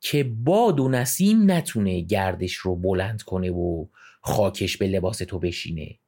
که 0.00 0.24
باد 0.24 0.80
و 0.80 0.88
نسیم 0.88 1.50
نتونه 1.50 2.00
گردش 2.00 2.54
رو 2.54 2.76
بلند 2.76 3.22
کنه 3.22 3.50
و 3.50 3.86
خاکش 4.20 4.76
به 4.76 4.86
لباس 4.86 5.18
تو 5.18 5.38
بشینه. 5.38 5.98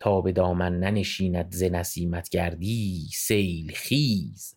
تا 0.00 0.20
به 0.20 0.32
دامن 0.32 0.78
ننشیند 0.78 1.54
ز 1.54 1.62
نسیمت 1.62 2.28
گردی 2.28 3.06
سیل 3.14 3.72
خیز 3.72 4.54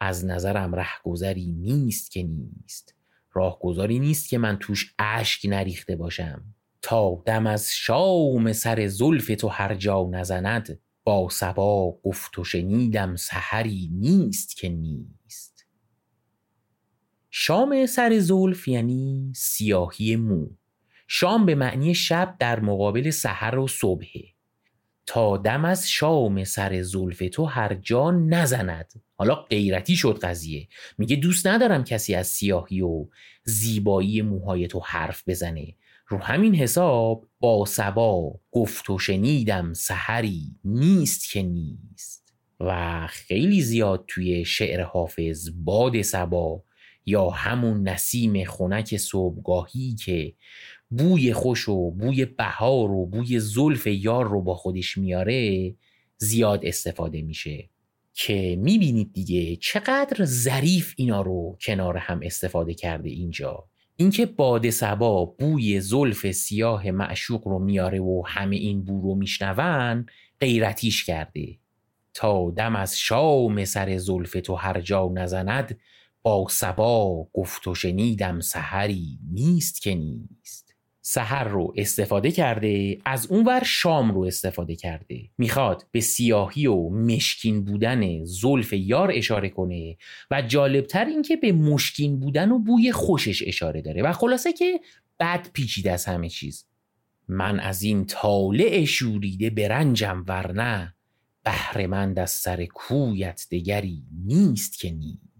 از 0.00 0.24
نظرم 0.24 0.74
رهگذری 0.74 1.52
نیست 1.52 2.10
که 2.10 2.22
نیست. 2.22 3.01
راهگذاری 3.34 3.98
نیست 3.98 4.28
که 4.28 4.38
من 4.38 4.58
توش 4.58 4.94
اشک 4.98 5.46
نریخته 5.48 5.96
باشم. 5.96 6.44
تا 6.82 7.22
دم 7.26 7.46
از 7.46 7.70
شام 7.74 8.52
سر 8.52 8.86
زلف 8.86 9.30
تو 9.38 9.48
هر 9.48 9.74
جا 9.74 10.08
نزند 10.10 10.80
با 11.04 11.28
سبا 11.30 11.98
گفت 12.02 12.38
و 12.38 12.44
شنیدم 12.44 13.16
سحری 13.16 13.90
نیست 13.92 14.56
که 14.56 14.68
نیست. 14.68 15.66
شام 17.30 17.86
سر 17.86 18.18
زلف 18.18 18.68
یعنی 18.68 19.32
سیاهی 19.36 20.16
مو. 20.16 20.50
شام 21.08 21.46
به 21.46 21.54
معنی 21.54 21.94
شب 21.94 22.36
در 22.38 22.60
مقابل 22.60 23.10
سحر 23.10 23.58
و 23.58 23.68
صبحه. 23.68 24.22
تا 25.06 25.36
دم 25.36 25.64
از 25.64 25.90
شام 25.90 26.44
سر 26.44 26.82
زلف 26.82 27.22
تو 27.32 27.44
هر 27.44 27.74
جا 27.74 28.10
نزند. 28.10 28.92
حالا 29.14 29.34
غیرتی 29.34 29.96
شد 29.96 30.18
قضیه. 30.22 30.68
میگه 30.98 31.16
دوست 31.16 31.46
ندارم 31.46 31.84
کسی 31.84 32.14
از 32.14 32.26
سیاهی 32.26 32.80
و 32.80 33.06
زیبایی 33.44 34.22
موهای 34.22 34.66
تو 34.66 34.80
حرف 34.80 35.22
بزنه. 35.28 35.76
رو 36.08 36.18
همین 36.18 36.54
حساب 36.54 37.28
با 37.40 37.64
سبا 37.64 38.40
گفت 38.50 38.90
و 38.90 38.98
شنیدم 38.98 39.72
سحری 39.72 40.56
نیست 40.64 41.32
که 41.32 41.42
نیست. 41.42 42.34
و 42.60 43.06
خیلی 43.06 43.62
زیاد 43.62 44.04
توی 44.08 44.44
شعر 44.44 44.82
حافظ 44.82 45.48
باد 45.54 46.02
سبا 46.02 46.62
یا 47.06 47.30
همون 47.30 47.88
نسیم 47.88 48.44
خنک 48.44 48.96
صبحگاهی 48.96 49.94
که 49.94 50.34
بوی 50.98 51.32
خوش 51.32 51.68
و 51.68 51.90
بوی 51.90 52.24
بهار 52.24 52.90
و 52.90 53.06
بوی 53.06 53.40
زلف 53.40 53.86
یار 53.86 54.28
رو 54.28 54.42
با 54.42 54.54
خودش 54.54 54.98
میاره 54.98 55.74
زیاد 56.16 56.66
استفاده 56.66 57.22
میشه. 57.22 57.68
که 58.14 58.56
می‌بینید 58.60 59.12
دیگه 59.12 59.56
چقدر 59.56 60.24
ظریف 60.24 60.94
اینا 60.96 61.22
رو 61.22 61.58
کنار 61.60 61.96
هم 61.96 62.20
استفاده 62.22 62.74
کرده 62.74 63.10
اینجا. 63.10 63.64
اینکه 63.96 64.26
باد 64.26 64.70
سبا 64.70 65.24
بوی 65.24 65.80
زلف 65.80 66.30
سیاه 66.30 66.90
معشوق 66.90 67.48
رو 67.48 67.58
میاره 67.58 68.00
و 68.00 68.22
همه 68.26 68.56
این 68.56 68.84
بو 68.84 69.00
رو 69.02 69.14
میشنون 69.14 70.06
غیرتیش 70.40 71.04
کرده. 71.04 71.58
تا 72.14 72.50
دم 72.50 72.76
از 72.76 72.98
شام 72.98 73.64
سر 73.64 73.98
زلف 73.98 74.32
تو 74.44 74.54
هر 74.54 74.80
جا 74.80 75.10
نزند 75.14 75.78
با 76.22 76.46
سبا 76.50 77.28
گفت 77.32 77.66
و 77.66 77.74
شنیدم 77.74 78.40
سحری 78.40 79.18
نیست 79.30 79.82
که 79.82 79.94
نیست. 79.94 80.61
سحر 81.04 81.48
رو 81.48 81.74
استفاده 81.76 82.30
کرده 82.30 82.98
از 83.04 83.26
اونور 83.26 83.62
شام 83.64 84.14
رو 84.14 84.20
استفاده 84.20 84.76
کرده. 84.76 85.30
می‌خواد 85.38 85.86
به 85.90 86.00
سیاهی 86.00 86.66
و 86.66 86.88
مشکین 86.88 87.64
بودن 87.64 88.24
زلف 88.24 88.72
یار 88.72 89.10
اشاره 89.14 89.48
کنه 89.48 89.96
و 90.30 90.42
جالبتر 90.42 91.04
اینکه 91.04 91.36
به 91.36 91.52
مشکین 91.52 92.20
بودن 92.20 92.50
و 92.50 92.58
بوی 92.58 92.92
خوشش 92.92 93.42
اشاره 93.46 93.82
داره. 93.82 94.02
و 94.02 94.12
خلاصه 94.12 94.52
که 94.52 94.80
بد 95.20 95.48
پیچیده 95.52 95.92
از 95.92 96.04
همه 96.04 96.28
چیز. 96.28 96.66
من 97.28 97.60
از 97.60 97.82
این 97.82 98.04
طالع 98.04 98.84
شوریده 98.84 99.50
برنجم 99.50 100.24
ورنه 100.28 100.94
بهرهمند 101.44 102.18
از 102.18 102.30
سر 102.30 102.64
کویت 102.64 103.46
دگری 103.50 104.02
نیست 104.24 104.78
که 104.78 104.90
نیست. 104.90 105.31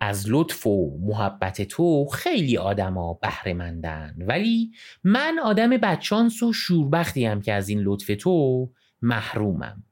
از 0.00 0.24
لطف 0.28 0.66
و 0.66 0.98
محبت 1.00 1.62
تو 1.62 2.06
خیلی 2.06 2.56
آدما 2.56 3.14
بهره 3.14 3.54
مندن 3.54 4.14
ولی 4.18 4.72
من 5.04 5.38
آدم 5.44 5.70
بچانس 5.70 6.42
و 6.42 6.52
شوربختی 6.52 7.24
هم 7.24 7.40
که 7.40 7.52
از 7.52 7.68
این 7.68 7.80
لطف 7.80 8.10
تو 8.20 8.68
محرومم. 9.02 9.84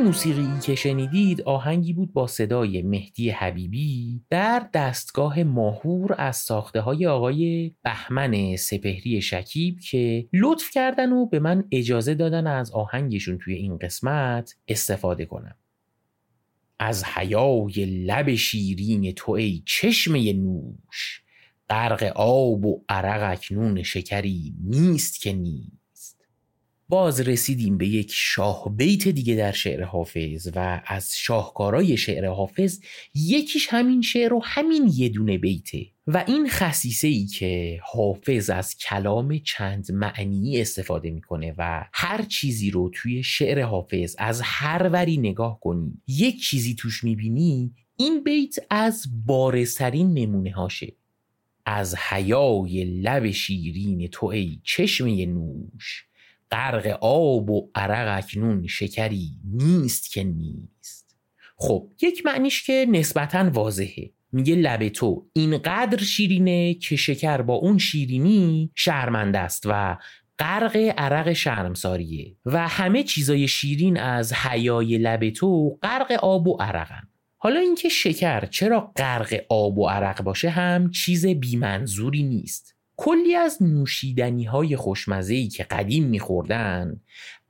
این 0.00 0.06
موسیقی 0.06 0.48
که 0.62 0.74
شنیدید 0.74 1.42
آهنگی 1.42 1.92
بود 1.92 2.12
با 2.12 2.26
صدای 2.26 2.82
مهدی 2.82 3.30
حبیبی 3.30 4.20
در 4.30 4.68
دستگاه 4.74 5.42
ماهور 5.42 6.14
از 6.18 6.36
ساخته 6.36 6.80
های 6.80 7.06
آقای 7.06 7.72
بهمن 7.82 8.56
سپهری 8.56 9.22
شکیب 9.22 9.80
که 9.80 10.28
لطف 10.32 10.70
کردن 10.70 11.12
و 11.12 11.26
به 11.26 11.38
من 11.38 11.64
اجازه 11.72 12.14
دادن 12.14 12.46
از 12.46 12.70
آهنگشون 12.70 13.38
توی 13.38 13.54
این 13.54 13.78
قسمت 13.78 14.56
استفاده 14.68 15.26
کنم. 15.26 15.56
از 16.78 17.04
حیای 17.04 18.04
لب 18.06 18.34
شیرین 18.34 19.12
تو 19.12 19.32
ای 19.32 19.62
چشمه 19.66 20.32
نوش 20.32 21.22
غرق 21.70 22.02
آب 22.16 22.64
و 22.64 22.84
عرق 22.88 23.32
اکنون 23.32 23.82
شکری 23.82 24.54
نیست 24.64 25.20
که 25.20 25.32
نیست. 25.32 25.79
باز 26.90 27.20
رسیدیم 27.20 27.78
به 27.78 27.86
یک 27.86 28.12
شاه 28.14 28.76
بیت 28.76 29.08
دیگه 29.08 29.34
در 29.34 29.52
شعر 29.52 29.84
حافظ 29.84 30.48
و 30.54 30.82
از 30.86 31.14
شاهکارای 31.16 31.96
شعر 31.96 32.26
حافظ 32.26 32.80
یکیش 33.14 33.68
همین 33.70 34.02
شعر 34.02 34.34
و 34.34 34.40
همین 34.44 34.90
یه 34.94 35.08
دونه 35.08 35.38
بیته 35.38 35.86
و 36.06 36.24
این 36.28 36.48
خصیصه 36.48 37.08
ای 37.08 37.26
که 37.26 37.80
حافظ 37.82 38.50
از 38.50 38.76
کلام 38.76 39.38
چند 39.38 39.92
معنی 39.92 40.60
استفاده 40.60 41.10
می‌کنه 41.10 41.54
و 41.58 41.84
هر 41.92 42.22
چیزی 42.22 42.70
رو 42.70 42.90
توی 42.94 43.22
شعر 43.22 43.62
حافظ 43.62 44.16
از 44.18 44.40
هر 44.44 44.90
وری 44.92 45.16
نگاه 45.16 45.60
کنی 45.60 45.92
یک 46.06 46.42
چیزی 46.42 46.74
توش 46.74 47.04
می‌بینی 47.04 47.74
این 47.96 48.24
بیت 48.24 48.54
از 48.70 49.06
بارسترین 49.26 50.14
نمونه 50.14 50.52
هاشه. 50.52 50.92
از 51.66 51.94
حیای 51.96 52.84
لب 52.84 53.30
شیرین 53.30 54.08
تو 54.08 54.26
ای 54.26 54.60
چشمه 54.64 55.26
نوش. 55.26 56.09
غرق 56.50 56.98
آب 57.00 57.50
و 57.50 57.70
عرق 57.74 58.18
اکنون 58.18 58.66
شکری 58.66 59.30
نیست 59.44 60.12
که 60.12 60.24
نیست. 60.24 61.16
خب 61.56 61.88
یک 62.02 62.26
معنیش 62.26 62.62
که 62.62 62.86
نسبتا 62.90 63.50
واضحه. 63.50 64.10
میگه 64.32 64.54
لب 64.54 64.88
تو 64.88 65.26
اینقدر 65.32 66.04
شیرینه 66.04 66.74
که 66.74 66.96
شکر 66.96 67.42
با 67.42 67.54
اون 67.54 67.78
شیرینی 67.78 68.70
شرمنده 68.74 69.38
است 69.38 69.62
و 69.66 69.98
غرق 70.38 70.76
عرق 70.98 71.32
شرمساریه 71.32 72.36
و 72.46 72.68
همه 72.68 73.02
چیزای 73.02 73.48
شیرین 73.48 74.00
از 74.00 74.32
حیای 74.32 74.98
لب 74.98 75.30
تو 75.30 75.78
غرق 75.82 76.12
آب 76.12 76.48
و 76.48 76.56
عرقن. 76.56 77.08
حالا 77.36 77.60
اینکه 77.60 77.88
شکر 77.88 78.46
چرا 78.46 78.92
غرق 78.96 79.40
آب 79.48 79.78
و 79.78 79.88
عرق 79.88 80.22
باشه 80.22 80.50
هم 80.50 80.90
چیز 80.90 81.26
بیمنظوری 81.26 82.22
نیست. 82.22 82.76
کلی 83.02 83.34
از 83.34 83.62
نوشیدنی 83.62 84.44
های 84.44 84.76
خوشمزه 84.76 85.46
که 85.46 85.64
قدیم 85.64 86.04
میخوردن 86.04 87.00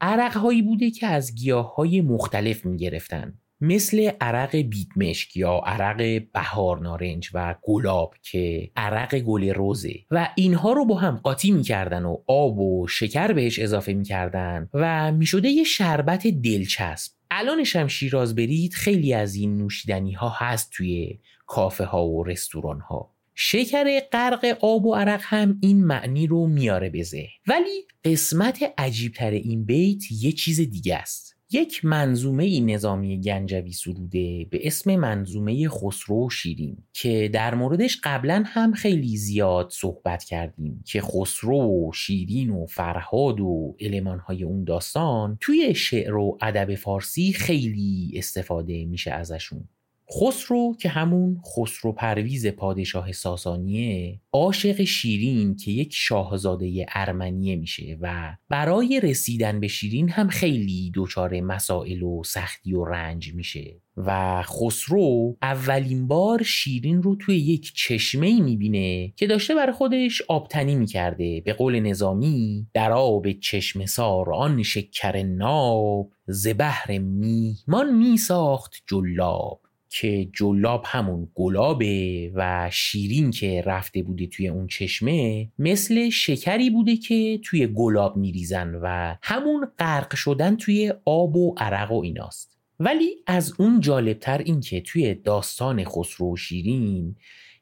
عرق 0.00 0.36
هایی 0.36 0.62
بوده 0.62 0.90
که 0.90 1.06
از 1.06 1.34
گیاه 1.34 1.74
های 1.74 2.00
مختلف 2.00 2.66
می‌گرفتن. 2.66 3.38
مثل 3.60 4.10
عرق 4.20 4.56
بیدمشک 4.56 5.36
یا 5.36 5.60
عرق 5.66 6.22
بهار 6.32 6.80
نارنج 6.80 7.30
و 7.34 7.54
گلاب 7.62 8.14
که 8.22 8.70
عرق 8.76 9.18
گل 9.18 9.48
روزه 9.48 9.94
و 10.10 10.28
اینها 10.34 10.72
رو 10.72 10.84
با 10.84 10.94
هم 10.94 11.16
قاطی 11.16 11.50
می‌کردن 11.50 12.04
و 12.04 12.16
آب 12.26 12.58
و 12.58 12.86
شکر 12.88 13.32
بهش 13.32 13.58
اضافه 13.58 13.92
می‌کردن 13.92 14.68
و 14.74 15.12
می‌شده 15.12 15.48
یه 15.48 15.64
شربت 15.64 16.26
دلچسب. 16.26 17.12
الانش 17.30 17.76
هم 17.76 17.86
شیراز 17.86 18.34
برید 18.34 18.74
خیلی 18.74 19.14
از 19.14 19.34
این 19.34 19.56
نوشیدنی 19.56 20.12
ها 20.12 20.28
هست 20.28 20.70
توی 20.72 21.18
کافه 21.46 21.84
ها 21.84 22.06
و 22.06 22.24
رستوران 22.24 22.80
ها 22.80 23.14
شکر 23.42 24.00
غرق 24.12 24.58
آب 24.60 24.86
و 24.86 24.94
عرق 24.94 25.20
هم 25.24 25.58
این 25.62 25.84
معنی 25.84 26.26
رو 26.26 26.46
میاره 26.46 26.90
بزه 26.90 27.28
ولی 27.46 27.86
قسمت 28.04 28.74
عجیبتر 28.78 29.30
این 29.30 29.64
بیت 29.64 30.12
یه 30.12 30.32
چیز 30.32 30.60
دیگه 30.60 30.96
است. 30.96 31.36
یک 31.52 31.84
منظومه 31.84 32.60
نظامی 32.60 33.20
گنجوی 33.20 33.72
سروده 33.72 34.46
به 34.50 34.60
اسم 34.62 34.96
منظومه 34.96 35.68
خسرو 35.68 36.30
شیرین 36.30 36.76
که 36.92 37.30
در 37.32 37.54
موردش 37.54 38.00
قبلا 38.04 38.42
هم 38.46 38.72
خیلی 38.72 39.16
زیاد 39.16 39.70
صحبت 39.70 40.24
کردیم 40.24 40.84
که 40.86 41.00
خسرو 41.00 41.88
و 41.88 41.92
شیرین 41.92 42.50
و 42.50 42.66
فرهاد 42.66 43.40
و 43.40 43.76
المانهای 43.80 44.44
اون 44.44 44.64
داستان 44.64 45.38
توی 45.40 45.74
شعر 45.74 46.14
و 46.14 46.38
ادب 46.40 46.74
فارسی 46.74 47.32
خیلی 47.32 48.12
استفاده 48.14 48.86
میشه 48.86 49.10
ازشون. 49.10 49.68
خسرو 50.12 50.76
که 50.80 50.88
همون 50.88 51.40
خسرو 51.56 51.92
پرویز 51.92 52.46
پادشاه 52.46 53.12
ساسانیه 53.12 54.20
عاشق 54.32 54.84
شیرین 54.84 55.56
که 55.56 55.70
یک 55.70 55.92
شاهزاده 55.94 56.86
ارمنیه 56.88 57.56
میشه 57.56 57.98
و 58.00 58.36
برای 58.48 59.00
رسیدن 59.02 59.60
به 59.60 59.68
شیرین 59.68 60.08
هم 60.08 60.28
خیلی 60.28 60.92
دچار 60.94 61.40
مسائل 61.40 62.02
و 62.02 62.22
سختی 62.24 62.74
و 62.74 62.84
رنج 62.84 63.34
میشه. 63.34 63.80
و 63.96 64.42
خسرو 64.42 65.36
اولین 65.42 66.06
بار 66.06 66.42
شیرین 66.42 67.02
رو 67.02 67.16
توی 67.16 67.36
یک 67.36 67.72
چشمه 67.74 68.26
ای 68.26 68.40
می‌بینه 68.40 69.12
که 69.16 69.26
داشته 69.26 69.54
برای 69.54 69.72
خودش 69.72 70.22
آبتنی 70.28 70.74
می‌کرده. 70.74 71.40
به 71.40 71.52
قول 71.52 71.80
نظامی 71.80 72.66
در 72.74 72.92
آب 72.92 73.32
چشم 73.32 73.86
سار 73.86 74.32
آن 74.32 74.62
شکر 74.62 75.22
ناب 75.22 76.10
ز 76.26 76.48
بحر 76.58 76.98
میهمان 76.98 77.96
میساخت 77.98 78.74
جلاب. 78.86 79.60
که 79.90 80.28
جلاب 80.32 80.82
همون 80.86 81.28
گلابه 81.34 82.30
و 82.34 82.70
شیرین 82.72 83.30
که 83.30 83.62
رفته 83.66 84.02
بوده 84.02 84.26
توی 84.26 84.48
اون 84.48 84.66
چشمه 84.66 85.48
مثل 85.58 86.10
شکری 86.10 86.70
بوده 86.70 86.96
که 86.96 87.40
توی 87.44 87.66
گلاب 87.66 88.16
میریزن 88.16 88.74
و 88.82 89.16
همون 89.22 89.68
غرق 89.78 90.14
شدن 90.14 90.56
توی 90.56 90.92
آب 91.04 91.36
و 91.36 91.54
عرق 91.58 91.92
و 91.92 92.02
ایناست. 92.02 92.58
ولی 92.80 93.16
از 93.26 93.54
اون 93.58 93.80
جالبتر 93.80 94.38
این 94.38 94.60
که 94.60 94.80
توی 94.80 95.14
داستان 95.14 95.84
خسرو 95.84 96.32
و 96.32 96.36
شیرین 96.36 97.16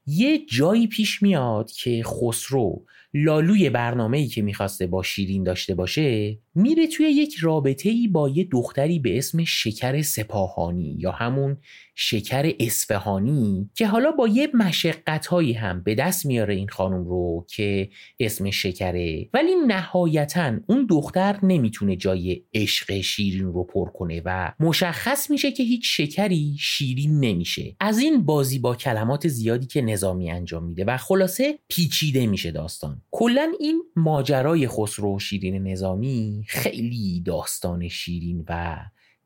یه 0.07 0.47
جایی 0.47 0.87
پیش 0.87 1.23
میاد 1.23 1.71
که 1.71 2.03
خسرو 2.05 2.85
لالوی 3.15 3.71
برنامه‌ای 3.71 4.27
که 4.27 4.43
می‌خواسته 4.43 4.87
با 4.87 5.03
شیرین 5.03 5.43
داشته 5.43 5.75
باشه 5.75 6.39
میره 6.59 6.87
توی 6.87 7.07
یک 7.07 7.35
رابطه 7.41 7.89
ای 7.89 8.09
با 8.09 8.29
یه 8.29 8.45
دختری 8.45 8.99
به 8.99 9.19
اسم 9.19 9.45
شکر 9.45 10.03
سپاهانی 10.03 10.97
یا 10.99 11.11
همون 11.11 11.57
شکر 12.01 12.53
اسفهانی 12.61 13.71
که 13.75 13.87
حالا 13.87 14.11
با 14.11 14.29
یه 14.29 14.49
مشقت 14.55 15.27
هایی 15.27 15.53
هم 15.53 15.83
به 15.83 15.95
دست 15.95 16.27
میاره 16.27 16.55
این 16.55 16.69
خانم 16.69 17.05
رو 17.05 17.47
که 17.49 17.89
اسم 18.21 18.51
شکره. 18.51 19.29
ولی 19.35 19.51
نهایتا 19.67 20.53
اون 20.67 20.87
دختر 20.91 21.39
نمی‌تونه 21.43 21.97
جای 21.97 22.43
عشق 22.55 23.01
شیرین 23.01 23.45
رو 23.45 23.65
پر 23.65 23.91
کنه 23.91 24.23
و 24.25 24.53
مشخص 24.61 25.31
میشه 25.31 25.53
که 25.53 25.63
هیچ 25.63 25.83
شکری 25.85 26.57
شیرین 26.61 27.21
نمیشه. 27.21 27.77
از 27.81 27.99
این 27.99 28.25
بازی 28.25 28.59
با 28.59 28.75
کلمات 28.75 29.29
زیادی 29.29 29.67
که 29.67 29.83
نظامی 29.83 30.31
انجام 30.31 30.65
میده 30.65 30.85
و 30.85 30.97
خلاصه 30.97 31.59
پیچیده 31.69 32.27
میشه 32.27 32.51
داستان. 32.51 33.03
کلا 33.11 33.53
این 33.61 33.83
ماجرای 33.97 34.69
خسرو 34.69 35.17
و 35.17 35.19
شیرین 35.19 35.69
نظامی 35.69 36.45
خیلی 36.49 37.21
داستان 37.21 37.89
شیرین 37.89 38.45
و 38.49 38.79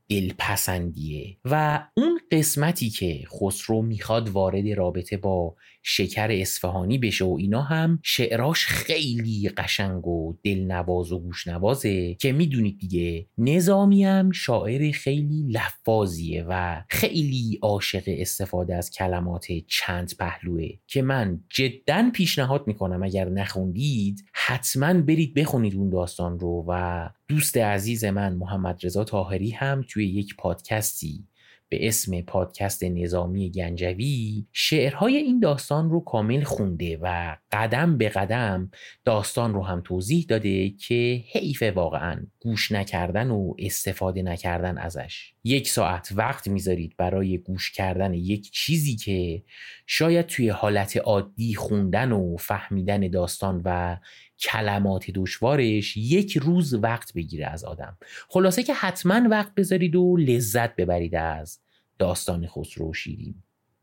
دلپسندیه. 0.09 1.37
و 1.45 1.87
اون 1.97 2.21
قسمتی 2.31 2.91
که 2.91 3.25
خسرو 3.41 3.83
می‌خواد 3.83 4.29
وارد 4.29 4.69
رابطه 4.69 5.17
با 5.17 5.57
شکر 5.83 6.29
اصفهانی 6.31 6.99
بشه 6.99 7.25
و 7.25 7.37
اینا 7.39 7.63
هم 7.63 7.99
شعراش 8.03 8.67
خیلی 8.67 9.49
قشنگ 9.49 10.07
و 10.07 10.35
دلنواز 10.43 11.13
و 11.13 11.19
گوشنوازه 11.19 12.15
که 12.15 12.33
می‌دونید 12.33 12.79
دیگه 12.79 13.27
نظامی 13.39 14.05
هم 14.05 14.31
شاعر 14.31 14.91
خیلی 14.91 15.47
لفاظیه 15.49 16.45
و 16.49 16.83
خیلی 16.89 17.59
عاشق 17.63 18.03
استفاده 18.07 18.75
از 18.75 18.91
کلمات 18.91 19.47
چند 19.69 20.13
پهلوه 20.19 20.69
که 20.87 21.03
من 21.03 21.41
جدا 21.49 22.11
پیشنهاد 22.15 22.67
می‌کنم 22.67 23.03
اگر 23.03 23.29
نخوندید 23.29 24.25
حتما 24.33 24.95
برید 24.95 25.35
بخونید 25.35 25.75
اون 25.75 25.91
داستان 25.91 26.39
رو 26.39 26.65
و 26.69 27.09
دوست 27.29 27.57
عزیز 27.57 28.05
من 28.05 28.35
محمد 28.35 28.81
رضا 28.83 29.05
تاهری 29.05 29.51
هم 29.51 29.85
توی 29.89 30.09
یک 30.09 30.37
پادکستی 30.37 31.25
به 31.73 31.89
اسم 31.89 32.21
پادکست 32.21 32.85
نظامی 32.85 33.51
گنجوی 33.51 34.47
شعرهای 34.53 35.17
این 35.17 35.41
داستان 35.41 35.91
رو 35.91 36.01
کامل 36.01 36.43
خونده 36.43 36.99
و 37.03 37.37
قدم 37.53 37.99
به 37.99 38.09
قدم 38.09 38.71
داستان 39.05 39.55
رو 39.55 39.63
هم 39.65 39.81
توضیح 39.85 40.27
داده 40.29 40.71
که 40.71 41.25
حیف 41.33 41.63
واقعا 41.63 42.27
گوش 42.41 42.73
نکردن 42.73 43.31
و 43.31 43.55
استفاده 43.59 44.23
نکردن 44.23 44.79
ازش. 44.79 45.33
یک 45.45 45.69
ساعت 45.69 46.09
وقت 46.15 46.49
می‌ذارید 46.49 46.95
برای 46.97 47.39
گوش 47.39 47.73
کردن 47.73 48.15
یک 48.15 48.51
چیزی 48.51 48.97
که 48.97 49.43
شاید 49.87 50.27
توی 50.27 50.49
حالت 50.49 50.97
عادی 50.97 51.55
خوندن 51.55 52.13
و 52.13 52.37
فهمیدن 52.37 53.09
داستان 53.09 53.63
و 53.65 53.97
کلمات 54.43 55.11
دشوارش 55.11 55.97
یک 55.97 56.37
روز 56.37 56.75
وقت 56.75 57.13
بگیره 57.15 57.47
از 57.47 57.65
آدم. 57.65 57.99
خلاصه 58.29 58.63
که 58.63 58.75
حتما 58.75 59.29
وقت 59.31 59.55
بذارید 59.55 59.97
و 59.97 60.17
لذت 60.17 60.77
ببرید 60.77 61.15
از 61.15 61.59
داستان 61.99 62.47
خسرو 62.47 62.93
شیرین. 62.93 63.35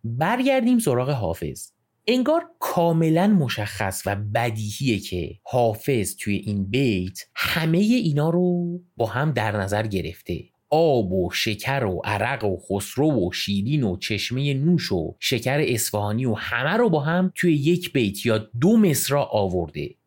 برگردیم 0.03 0.79
سراغ 0.79 1.09
حافظ. 1.09 1.71
انگار 2.07 2.45
کاملا 2.59 3.27
مشخص 3.27 4.03
و 4.05 4.15
بدیهیه 4.15 4.99
که 4.99 5.39
حافظ 5.43 6.15
توی 6.15 6.35
این 6.35 6.65
بیت 6.65 7.19
همه 7.35 7.77
اینا 7.77 8.29
رو 8.29 8.79
با 8.97 9.05
هم 9.05 9.31
در 9.31 9.57
نظر 9.57 9.87
گرفته. 9.87 10.43
آب 10.69 11.11
و 11.11 11.29
شکر 11.31 11.83
و 11.83 12.01
عرق 12.03 12.43
و 12.43 12.57
خسرو 12.57 13.27
و 13.27 13.31
شیرین 13.31 13.83
و 13.83 13.97
چشمه 13.97 14.53
نوش 14.53 14.91
و 14.91 15.15
شکر 15.19 15.59
اصفهانی 15.67 16.25
و 16.25 16.33
همه 16.33 16.77
رو 16.77 16.89
با 16.89 16.99
هم 16.99 17.31
توی 17.35 17.53
یک 17.53 17.93
بیت 17.93 18.25
یا 18.25 18.37
دو 18.37 18.77
مصرا 18.77 19.23
آورده. 19.23 19.98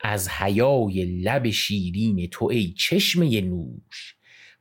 از 0.00 0.28
حیای 0.28 1.04
لب 1.04 1.50
شیرین 1.50 2.26
تو 2.26 2.44
ای 2.44 2.72
چشمه 2.72 3.40
نوش. 3.40 4.14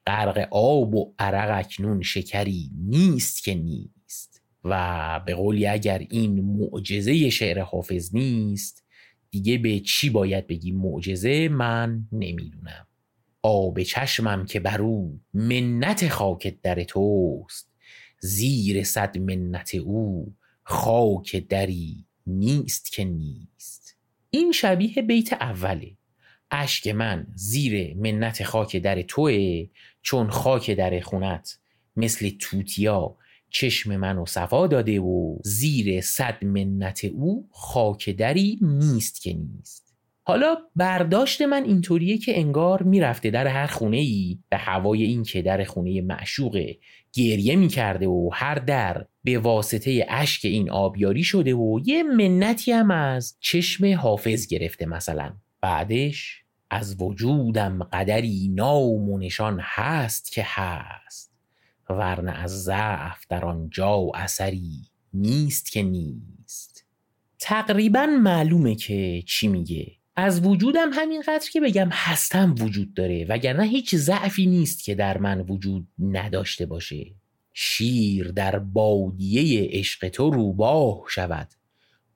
غرق 0.08 0.48
آب 0.52 0.96
و 0.96 1.14
عرق 1.20 1.60
اکنون 1.60 2.02
شکری 2.02 2.72
نیست 2.88 3.44
که 3.44 3.56
نیست. 3.56 4.42
و 4.64 5.22
به 5.26 5.36
قولی 5.36 5.68
اگر 5.68 6.06
این 6.10 6.42
معجزه 6.42 7.30
شعر 7.30 7.60
حافظ 7.60 8.16
نیست 8.16 8.84
دیگه 9.32 9.58
به 9.58 9.80
چی 9.80 10.10
باید 10.10 10.48
بگی 10.48 10.72
معجزه 10.72 11.50
من 11.50 12.08
نمی‌دونم. 12.12 12.88
آب 13.42 13.84
چشمم 13.84 14.46
که 14.46 14.60
بر 14.60 14.82
او 14.82 15.20
منت 15.34 16.08
خاک 16.08 16.62
در 16.62 16.84
توست 16.84 17.72
زیر 18.20 18.84
صد 18.84 19.18
منت 19.18 19.76
او 19.76 20.36
خاک 20.64 21.36
دری 21.36 22.06
نیست 22.28 22.92
که 22.92 23.06
نیست. 23.06 23.77
این 24.30 24.52
شبیه 24.52 25.02
بیت 25.02 25.34
اوله. 25.34 25.98
اشک 26.52 26.88
من 26.88 27.28
زیر 27.36 27.98
منت 27.98 28.44
خاک 28.44 28.78
در 28.78 29.02
توه 29.02 29.66
چون 30.02 30.30
خاک 30.30 30.72
در 30.72 31.00
خونت 31.00 31.60
مثل 31.96 32.30
توتیا 32.40 33.18
چشم 33.50 33.96
منو 33.96 34.26
صفا 34.26 34.68
داده 34.68 35.00
و 35.00 35.38
زیر 35.44 36.02
صد 36.02 36.46
منت 36.46 37.06
او 37.06 37.50
خاک 37.52 38.10
دری 38.10 38.60
نیست 38.62 39.22
که 39.22 39.34
نیست. 39.34 39.87
حالا 40.28 40.58
برداشت 40.76 41.42
من 41.42 41.64
اینطوریه 41.64 42.18
که 42.18 42.40
انگار 42.40 42.84
می‌رفته 42.84 43.32
در 43.32 43.48
هر 43.48 43.68
خونه 43.68 43.98
ای 43.98 44.40
به 44.50 44.58
هوای 44.58 45.04
این 45.04 45.24
که 45.24 45.42
در 45.42 45.64
خونه 45.64 46.02
معشوقه 46.02 46.78
گریه 47.14 47.56
می‌کرده 47.56 48.08
و 48.08 48.30
هر 48.34 48.56
در 48.56 49.06
به 49.24 49.40
واسطه 49.40 50.06
اشک 50.10 50.46
این 50.46 50.72
آبیاری 50.72 51.24
شده 51.24 51.54
و 51.54 51.80
یه 51.86 52.04
منتی 52.04 52.72
هم 52.72 52.92
از 52.92 53.38
چشم 53.40 53.94
حافظ 53.94 54.48
گرفته 54.48 54.86
مثلا. 54.86 55.34
بعدش 55.62 56.44
از 56.70 57.02
وجودم 57.02 57.84
قدری 57.84 58.52
نام 58.56 59.10
و 59.10 59.18
نشان 59.18 59.60
هست 59.62 60.32
که 60.32 60.44
هست 60.46 61.34
ورنه 61.90 62.32
از 62.32 62.64
ضعف 62.64 63.26
در 63.30 63.46
آنجا 63.46 64.12
اثری 64.14 64.82
نیست 65.14 65.72
که 65.72 65.84
نیست. 65.84 66.86
تقریبا 67.40 68.06
معلومه 68.06 68.76
که 68.76 69.24
چی 69.28 69.48
میگه. 69.48 69.97
از 70.20 70.46
وجودم 70.46 70.90
همینقدر 70.94 71.50
که 71.54 71.62
بگم 71.62 71.90
هستم 71.92 72.56
وجود 72.60 72.94
داره 72.94 73.26
وگرنه 73.30 73.64
هیچ 73.64 73.96
ضعفی 73.96 74.46
نیست 74.46 74.84
که 74.84 74.96
در 74.96 75.18
من 75.18 75.42
وجود 75.42 75.88
نداشته 76.00 76.66
باشه. 76.66 77.06
شیر 77.54 78.32
در 78.32 78.60
بادیه 78.60 79.70
عشق 79.72 80.10
تو 80.10 80.30
روباه 80.30 81.02
شود. 81.10 81.48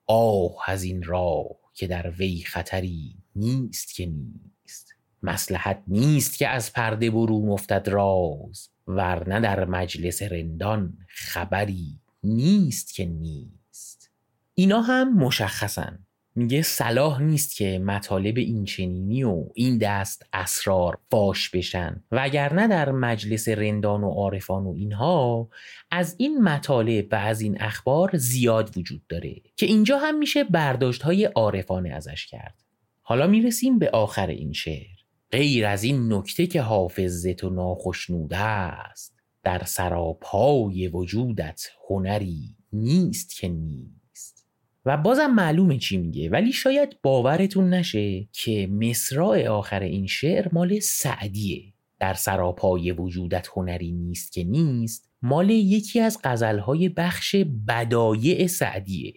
آه 0.06 0.56
از 0.66 0.82
این 0.82 1.02
راه 1.02 1.46
که 1.74 1.86
در 1.86 2.10
وی 2.10 2.42
خطری 2.46 3.14
نیست 3.36 3.94
که 3.94 4.06
نیست. 4.06 4.94
مسلحت 5.22 5.82
نیست 5.86 6.38
که 6.38 6.48
از 6.48 6.72
پرده 6.72 7.10
برون 7.10 7.48
افتد 7.48 7.88
راز 7.88 8.68
ورنه 8.86 9.40
در 9.40 9.64
مجلس 9.64 10.22
رندان 10.22 10.98
خبری 11.08 11.98
نیست 12.24 12.94
که 12.94 13.04
نیست. 13.04 14.10
اینا 14.54 14.80
هم 14.80 15.14
مشخصن. 15.16 15.98
میگه 16.34 16.62
صلاح 16.62 17.22
نیست 17.22 17.56
که 17.56 17.78
مطالب 17.78 18.36
این 18.36 18.64
چنینی 18.64 19.24
و 19.24 19.44
این 19.54 19.78
دست 19.78 20.26
اسرار 20.32 20.98
فاش 21.10 21.50
بشن. 21.50 22.04
وگرنه 22.12 22.68
در 22.68 22.90
مجلس 22.92 23.48
رندان 23.48 24.04
و 24.04 24.10
عارفان 24.10 24.64
و 24.66 24.74
اینها 24.76 25.48
از 25.90 26.14
این 26.18 26.42
مطالب 26.42 27.06
و 27.12 27.14
از 27.14 27.40
این 27.40 27.62
اخبار 27.62 28.16
زیاد 28.16 28.78
وجود 28.78 29.06
داره 29.08 29.34
که 29.56 29.66
اینجا 29.66 29.98
هم 29.98 30.18
میشه 30.18 30.44
برداشت 30.44 31.02
های 31.02 31.24
عارفانه 31.24 31.90
ازش 31.90 32.26
کرد. 32.26 32.54
حالا 33.02 33.26
می‌رسیم 33.26 33.78
به 33.78 33.90
آخر 33.90 34.26
این 34.26 34.52
شعر. 34.52 34.86
غیر 35.32 35.66
از 35.66 35.84
این 35.84 36.12
نکته 36.12 36.46
که 36.46 36.62
حافظ 36.62 37.26
تو 37.26 37.50
ناخشنوده 37.50 38.38
است 38.38 39.16
در 39.42 39.64
سراپای 39.64 40.88
وجودت 40.88 41.62
هنری 41.88 42.56
نیست 42.72 43.36
که 43.40 43.48
نیست. 43.48 44.01
و 44.84 44.96
بازم 44.96 45.26
معلومه 45.26 45.78
چی 45.78 45.96
میگه. 45.96 46.28
ولی 46.28 46.52
شاید 46.52 46.96
باورتون 47.02 47.74
نشه 47.74 48.28
که 48.32 48.66
مصراع 48.66 49.48
آخر 49.48 49.80
این 49.80 50.06
شعر 50.06 50.48
مال 50.52 50.80
سعدیه. 50.80 51.72
در 51.98 52.14
سراپای 52.14 52.92
وجودت 52.92 53.48
هنری 53.56 53.92
نیست 53.92 54.32
که 54.32 54.44
نیست 54.44 55.10
مال 55.22 55.50
یکی 55.50 56.00
از 56.00 56.18
غزلهای 56.24 56.88
بخش 56.88 57.36
بدایع 57.68 58.46
سعدیه. 58.46 59.12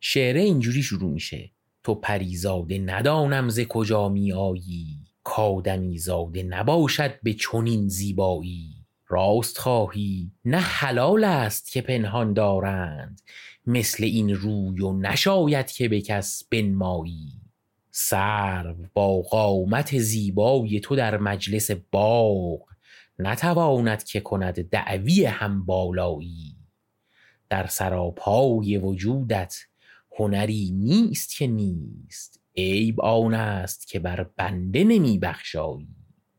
شعر 0.00 0.36
اینجوری 0.36 0.82
شروع 0.82 1.10
میشه. 1.10 1.50
تو 1.84 1.94
پریزاده 1.94 2.78
ندانم 2.78 3.48
ز 3.48 3.60
کجا 3.60 4.08
می 4.08 4.32
آیی 4.32 4.98
کادمی 5.24 5.98
زاده 5.98 6.42
نباشد 6.42 7.20
به 7.22 7.34
چنین 7.34 7.88
زیبایی. 7.88 8.82
راست 9.08 9.58
خواهی 9.58 10.32
نه 10.44 10.58
حلال 10.58 11.24
است 11.24 11.72
که 11.72 11.80
پنهان 11.80 12.32
دارند. 12.32 13.20
مثل 13.66 14.04
این 14.04 14.34
روی 14.34 14.80
و 14.80 14.92
نشاید 14.92 15.70
که 15.70 15.88
به 15.88 16.00
کس 16.00 16.44
بنمایی. 16.50 17.32
سرو 17.90 18.74
با 18.94 19.22
قامت 19.22 19.98
زیبای 19.98 20.80
تو 20.80 20.96
در 20.96 21.18
مجلس 21.18 21.70
باغ 21.70 22.60
نتواند 23.18 24.04
که 24.04 24.20
کند 24.20 24.68
دعوی 24.68 25.24
هم 25.24 25.64
بالایی. 25.64 26.56
در 27.50 27.66
سراپای 27.66 28.78
وجودت 28.78 29.56
هنری 30.18 30.70
نیست 30.70 31.36
که 31.36 31.46
نیست 31.46 32.40
عیب 32.56 33.00
آن 33.00 33.34
است 33.34 33.88
که 33.88 33.98
بر 33.98 34.26
بنده 34.36 34.84
نمی 34.84 35.18
بخشایی. 35.18 35.88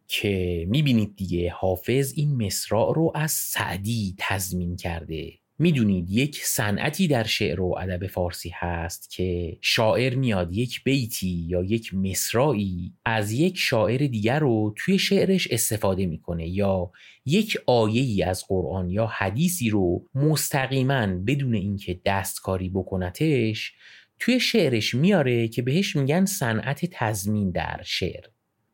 که 0.07 0.65
می‌بینید 0.69 1.15
دیگه 1.15 1.51
حافظ 1.51 2.13
این 2.15 2.45
مصرع 2.45 2.93
رو 2.95 3.11
از 3.15 3.31
سعدی 3.31 4.15
تضمین 4.17 4.75
کرده. 4.75 5.42
می‌دونید 5.59 6.09
یک 6.09 6.37
صنعتی 6.43 7.07
در 7.07 7.23
شعر 7.23 7.61
و 7.61 7.75
ادب 7.79 8.07
فارسی 8.07 8.51
هست 8.53 9.09
که 9.11 9.57
شاعر 9.61 10.15
میاد 10.15 10.53
یک 10.53 10.83
بیتی 10.83 11.45
یا 11.47 11.63
یک 11.63 11.93
مصرایی 11.93 12.93
از 13.05 13.31
یک 13.31 13.57
شاعر 13.57 13.97
دیگر 13.97 14.39
رو 14.39 14.73
توی 14.77 14.99
شعرش 14.99 15.47
استفاده 15.51 16.05
می‌کنه 16.05 16.47
یا 16.47 16.91
یک 17.25 17.57
آیه 17.65 18.01
ای 18.01 18.23
از 18.23 18.45
قرآن 18.47 18.89
یا 18.89 19.05
حدیثی 19.05 19.69
رو 19.69 20.05
مستقیما 20.15 21.07
بدون 21.07 21.53
اینکه 21.55 22.01
دستکاری 22.05 22.69
بکنتش 22.69 23.73
توی 24.19 24.39
شعرش 24.39 24.95
میاره 24.95 25.47
که 25.47 25.61
بهش 25.61 25.95
میگن 25.95 26.25
صنعت 26.25 26.85
تضمین 26.91 27.51
در 27.51 27.81
شعر. 27.85 28.23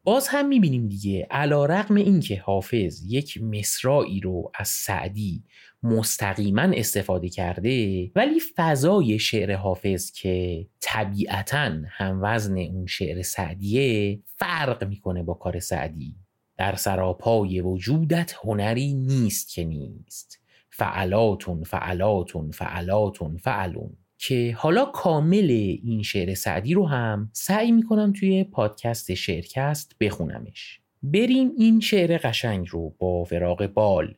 باز 0.04 0.28
هم 0.28 0.48
می‌بینیم 0.48 0.88
دیگه 0.88 1.28
علا 1.32 1.66
رقم 1.66 1.96
این 1.96 2.20
که 2.20 2.40
حافظ 2.40 3.04
یک 3.08 3.42
مصرایی 3.42 4.20
رو 4.20 4.52
از 4.56 4.68
سعدی 4.68 5.44
مستقیما 5.84 6.62
استفاده 6.62 7.30
کرده. 7.30 8.12
ولی 8.16 8.40
فضای 8.56 9.20
شعر 9.20 9.56
حافظ 9.56 10.12
که 10.12 10.68
طبیعتا 10.80 11.72
هم 11.88 12.20
وزن 12.24 12.58
اون 12.58 12.86
شعر 12.86 13.22
سعدیه 13.22 14.20
فرق 14.26 14.84
می‌کنه 14.84 15.24
با 15.24 15.34
کار 15.34 15.60
سعدی. 15.60 16.16
در 16.58 16.76
سراپای 16.76 17.62
وجودت 17.62 18.36
هنری 18.44 18.94
نیست 18.94 19.54
که 19.54 19.64
نیست. 19.64 20.40
فعلاتون 20.70 21.64
فعلاتون 21.64 22.52
فعلاتون 22.52 23.38
فعلون. 23.38 23.98
که 24.18 24.56
حالا 24.58 24.86
کامل 24.86 25.50
این 25.84 26.04
شعر 26.04 26.34
سعدی 26.34 26.74
رو 26.74 26.88
هم 26.88 27.30
سعی 27.34 27.72
می‌کنم 27.72 28.14
توی 28.14 28.44
پادکست 28.44 29.14
شعرکست 29.14 29.96
بخونمش. 30.00 30.80
بریم 31.04 31.52
این 31.58 31.80
شعر 31.80 32.18
قشنگ 32.18 32.68
رو 32.70 32.96
با 33.00 33.24
فراغ 33.24 33.68
بال 33.68 34.14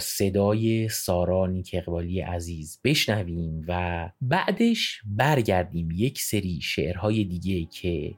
صدای 0.00 0.88
سارا 0.88 1.46
نیک 1.46 1.74
عزیز 2.26 2.80
بشنویم 2.84 3.64
و 3.68 4.10
بعدش 4.20 5.00
برگردیم 5.06 5.88
یک 5.90 6.20
سری 6.20 6.60
شعرهای 6.62 7.24
دیگه 7.24 7.64
که 7.64 8.14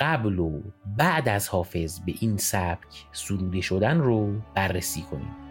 قبل 0.00 0.38
و 0.38 0.62
بعد 0.96 1.28
از 1.28 1.48
حافظ 1.48 2.00
به 2.00 2.14
این 2.20 2.36
سبک 2.36 3.06
سروده 3.12 3.60
شدن 3.60 3.98
رو 3.98 4.40
بررسی 4.54 5.02
کنیم. 5.02 5.49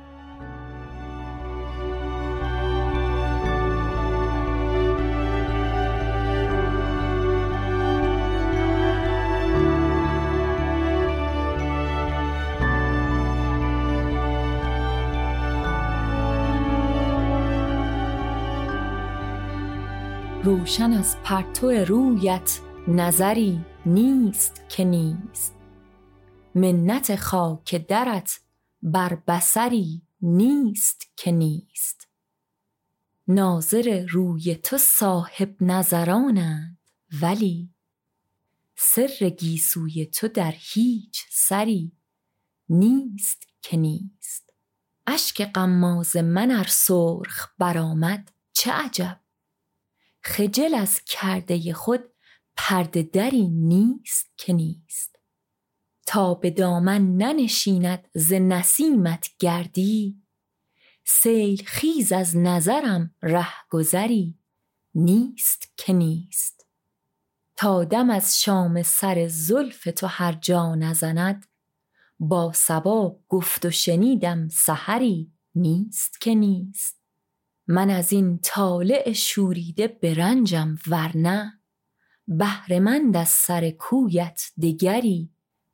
روشن 20.49 20.91
از 20.91 21.17
پرتو 21.23 21.69
رویت 21.69 22.59
نظری 22.87 23.65
نیست 23.85 24.69
که 24.69 24.83
نیست. 24.83 25.55
منت 26.55 27.15
خاک 27.15 27.87
درت 27.87 28.39
بر 28.81 29.15
بسری 29.27 30.01
نیست 30.21 31.11
که 31.15 31.31
نیست. 31.31 32.07
ناظر 33.27 34.05
روی 34.09 34.55
تو 34.55 34.77
صاحب 34.77 35.55
نظرانند 35.61 36.77
ولی 37.21 37.69
سر 38.75 39.29
گیسوی 39.29 40.05
تو 40.05 40.27
در 40.27 40.53
هیچ 40.57 41.25
سری 41.29 41.91
نیست 42.69 43.47
که 43.61 43.77
نیست. 43.77 44.53
اشک 45.07 45.41
قماز 45.41 46.17
من 46.17 46.51
ار 46.51 46.67
سرخ 46.69 47.47
برآمد 47.59 48.31
چه 48.53 48.71
عجب! 48.71 49.19
خجل 50.21 50.75
از 50.75 51.01
کرده 51.01 51.73
خود 51.73 52.03
پرده 52.57 53.03
دری 53.03 53.47
نیست 53.47 54.31
که 54.37 54.53
نیست. 54.53 55.19
تا 56.05 56.33
به 56.33 56.49
دامن 56.49 57.17
ننشیند 57.17 58.09
ز 58.13 58.33
نسیمت 58.33 59.29
گردی 59.39 60.21
سیل 61.05 61.63
خیز 61.65 62.11
از 62.11 62.37
نظرم 62.37 63.15
رهگذری 63.21 64.39
نیست 64.95 65.73
که 65.77 65.93
نیست. 65.93 66.67
تا 67.55 67.83
دم 67.83 68.09
از 68.09 68.41
شام 68.41 68.83
سر 68.83 69.27
زلف 69.27 69.87
تو 69.95 70.07
هر 70.07 70.31
جا 70.31 70.75
نزند 70.75 71.45
با 72.19 72.51
سبا 72.53 73.19
گفت 73.27 73.65
و 73.65 73.71
شنیدم 73.71 74.47
سحری 74.49 75.31
نیست 75.55 76.21
که 76.21 76.35
نیست. 76.35 76.98
من 77.71 77.89
از 77.89 78.13
این 78.13 78.39
طالع 78.43 79.11
شوریده 79.13 79.87
برنجم 79.87 80.75
ورنه 80.87 81.59
بهرهمند 82.27 83.17
از 83.17 83.29
سر 83.29 83.69
کویت 83.69 84.41
دگری 84.61 85.31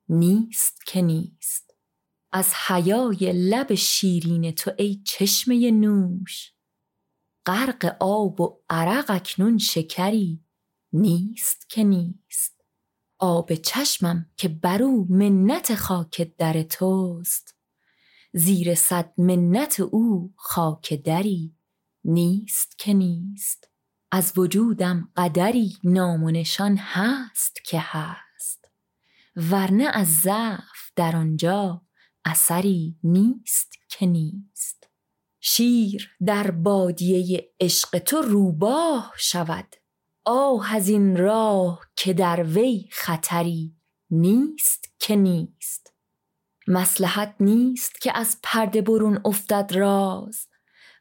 نیست 0.10 0.86
که 0.86 1.02
نیست. 1.02 1.74
از 2.32 2.54
حیای 2.68 3.34
لب 3.34 3.76
شیرین 3.76 4.52
تو 4.52 4.72
ای 4.78 5.02
چشمه 5.06 5.72
نوش. 5.72 6.54
غرق 7.46 7.98
آب 8.00 8.42
و 8.42 8.62
عرق 8.70 9.06
اکنون 9.10 9.58
شکری 9.58 10.44
نیست 10.94 11.70
که 11.70 11.84
نیست. 11.84 12.64
آب 13.20 13.54
چشمم 13.54 14.30
که 14.38 14.48
برو 14.48 15.06
منت 15.10 15.76
خاک 15.76 16.32
در 16.38 16.64
توست. 16.64 17.56
زیر 18.34 18.76
صد 18.76 19.14
منت 19.18 19.80
او 19.80 20.34
خاک 20.36 20.94
دری. 20.94 21.55
نیست 22.06 22.80
که 22.80 22.94
نیست. 22.94 23.70
از 24.12 24.34
وجودم 24.38 25.10
قدری 25.16 25.78
نامونشان 25.84 26.78
هست 26.78 27.66
که 27.66 27.80
هست. 27.82 28.70
ورنه 29.36 29.84
از 29.94 30.08
ضعف 30.08 30.92
در 30.96 31.16
آنجا 31.16 31.82
اثری 32.26 32.96
نیست 33.04 33.74
که 33.90 34.06
نیست. 34.06 34.90
شیر 35.40 36.12
در 36.26 36.52
بادیه 36.52 37.52
عشق 37.60 38.00
تو 38.00 38.22
روباه 38.22 39.14
شود. 39.18 39.76
آه 40.26 40.76
از 40.76 40.90
این 40.90 41.18
راه 41.18 41.82
که 41.96 42.14
در 42.14 42.44
وی 42.44 42.90
خطری 42.92 43.76
نیست 44.10 44.90
که 45.00 45.16
نیست. 45.16 45.94
مسلحت 46.68 47.36
نیست 47.40 48.02
که 48.02 48.18
از 48.18 48.38
پرده 48.44 48.82
برون 48.82 49.22
افتد 49.26 49.72
راز. 49.76 50.48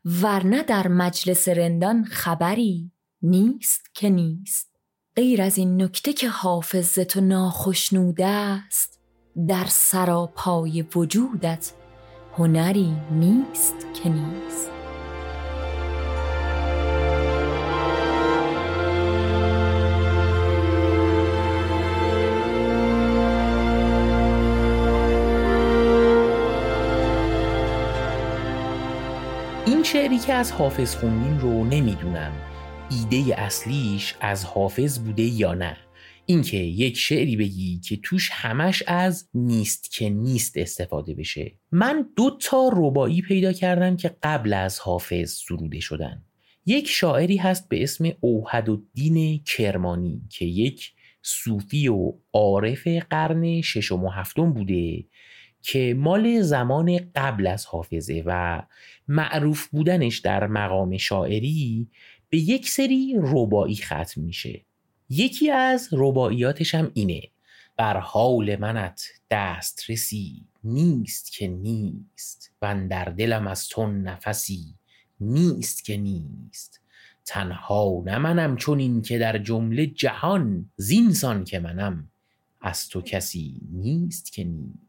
ورنه 0.04 0.62
در 0.62 0.88
مجلس 0.88 1.48
رندان 1.48 2.04
خبری 2.04 2.92
نیست 3.22 3.94
که 3.94 4.10
نیست. 4.10 4.70
غیر 5.16 5.42
از 5.42 5.58
این 5.58 5.82
نکته 5.82 6.12
که 6.12 6.28
حافظ 6.28 6.98
تو 6.98 7.20
ناخشنوده 7.20 8.26
است 8.26 9.00
در 9.48 9.66
سراپای 9.68 10.82
وجودت 10.82 11.72
هنری 12.32 12.96
نیست 13.10 13.74
که 14.02 14.08
نیست. 14.08 14.73
شعری 29.84 30.18
که 30.18 30.32
از 30.32 30.52
حافظ 30.52 30.94
خوندیم 30.96 31.38
رو 31.38 31.64
نمی‌دونم. 31.64 32.32
ایده 32.90 33.40
اصلیش 33.40 34.14
از 34.20 34.44
حافظ 34.44 34.98
بوده 34.98 35.22
یا 35.22 35.54
نه. 35.54 35.76
اینکه 36.26 36.56
یک 36.56 36.96
شعری 36.96 37.36
بگی 37.36 37.80
که 37.80 37.96
توش 37.96 38.30
همش 38.32 38.82
از 38.86 39.28
نیست 39.34 39.90
که 39.90 40.10
نیست 40.10 40.56
استفاده 40.56 41.14
بشه. 41.14 41.52
من 41.72 42.08
دو 42.16 42.38
تا 42.40 42.70
ربایی 42.72 43.22
پیدا 43.22 43.52
کردم 43.52 43.96
که 43.96 44.16
قبل 44.22 44.52
از 44.52 44.78
حافظ 44.78 45.32
سروده 45.32 45.80
شدن. 45.80 46.24
یک 46.66 46.88
شاعری 46.88 47.36
هست 47.36 47.68
به 47.68 47.82
اسم 47.82 48.12
اوهد 48.20 48.70
الدین 48.70 49.42
کرمانی 49.44 50.22
که 50.30 50.44
یک 50.44 50.92
صوفی 51.22 51.88
و 51.88 52.12
عارف 52.32 52.88
قرن 53.10 53.60
ششم 53.60 54.04
و 54.04 54.10
هفتم 54.10 54.52
بوده 54.52 55.04
که 55.66 55.94
مال 55.98 56.40
زمان 56.40 56.98
قبل 57.14 57.46
از 57.46 57.66
حافظه 57.66 58.22
و 58.26 58.62
معروف 59.08 59.66
بودنش 59.66 60.18
در 60.18 60.46
مقام 60.46 60.96
شاعری 60.96 61.88
به 62.30 62.38
یک 62.38 62.70
سری 62.70 63.14
ربایی 63.18 63.76
ختم 63.76 64.20
میشه. 64.20 64.64
یکی 65.08 65.50
از 65.50 65.88
رباعیاتش 65.92 66.74
هم 66.74 66.90
اینه. 66.94 67.22
بر 67.76 67.96
حال 67.96 68.56
منت 68.56 69.04
دسترسی 69.30 70.46
نیست 70.64 71.32
که 71.32 71.48
نیست 71.48 72.52
و 72.62 72.86
در 72.90 73.04
دلم 73.04 73.46
از 73.46 73.68
تو 73.68 73.86
نفسی 73.86 74.74
نیست 75.20 75.84
که 75.84 75.96
نیست. 75.96 76.80
تنها 77.24 78.02
نه 78.06 78.18
منم 78.18 78.56
چون 78.56 78.78
این 78.78 79.02
که 79.02 79.18
در 79.18 79.38
جمله 79.38 79.86
جهان 79.86 80.70
زینسان 80.76 81.44
که 81.44 81.58
منم. 81.58 82.08
از 82.60 82.88
تو 82.88 83.02
کسی 83.02 83.60
نیست 83.72 84.32
که 84.32 84.44
نیست. 84.44 84.83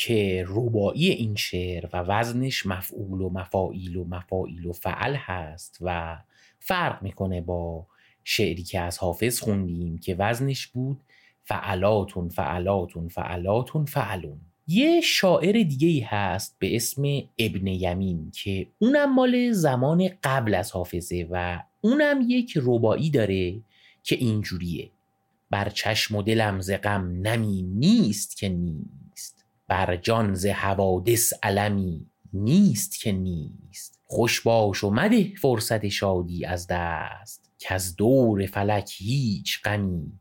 که 0.00 0.44
ربایی 0.48 1.10
این 1.10 1.34
شعر 1.34 1.86
و 1.92 1.96
وزنش 1.96 2.66
مفعول 2.66 3.20
و 3.20 3.30
مفاعیل 3.30 3.96
و 3.96 4.04
مفاعیل 4.04 4.66
و 4.66 4.72
فعل 4.72 5.14
هست 5.14 5.78
و 5.80 6.18
فرق 6.58 7.02
می‌کنه 7.02 7.40
با 7.40 7.86
شعری 8.24 8.62
که 8.62 8.80
از 8.80 8.98
حافظ 8.98 9.40
خوندیم 9.40 9.98
که 9.98 10.14
وزنش 10.14 10.66
بود 10.66 11.00
فعلاتون 11.44 12.28
فعلاتون 12.28 13.08
فعلاتون 13.08 13.84
فعلون. 13.84 14.40
یه 14.66 15.00
شاعر 15.00 15.52
دیگه 15.52 15.88
ای 15.88 16.00
هست 16.00 16.56
به 16.58 16.76
اسم 16.76 17.02
ابن 17.38 17.66
یمین 17.66 18.30
که 18.30 18.66
اونم 18.78 19.14
مال 19.14 19.52
زمان 19.52 20.08
قبل 20.22 20.54
از 20.54 20.72
حافظه 20.72 21.28
و 21.30 21.62
اونم 21.80 22.20
یک 22.28 22.58
ربایی 22.62 23.10
داره 23.10 23.60
که 24.02 24.16
اینجوریه. 24.16 24.90
بر 25.50 25.68
چشم 25.68 26.16
و 26.16 26.22
دلم 26.22 26.60
ز 26.60 26.70
غم 26.70 27.20
نمی 27.22 27.62
نیست 27.62 28.36
که 28.36 28.48
نیست. 28.48 29.37
بر 29.68 29.96
جان 29.96 30.34
ز 30.34 30.46
حوادث 30.46 31.32
علمی 31.42 32.06
نیست 32.32 33.00
که 33.00 33.12
نیست. 33.12 34.00
خوش 34.04 34.40
باش 34.40 34.84
و 34.84 34.90
مده 34.90 35.34
فرصت 35.34 35.88
شادی 35.88 36.44
از 36.44 36.66
دست 36.70 37.50
که 37.58 37.74
از 37.74 37.96
دور 37.96 38.46
فلک 38.46 38.90
هیچ 38.96 39.62
غمی 39.62 40.12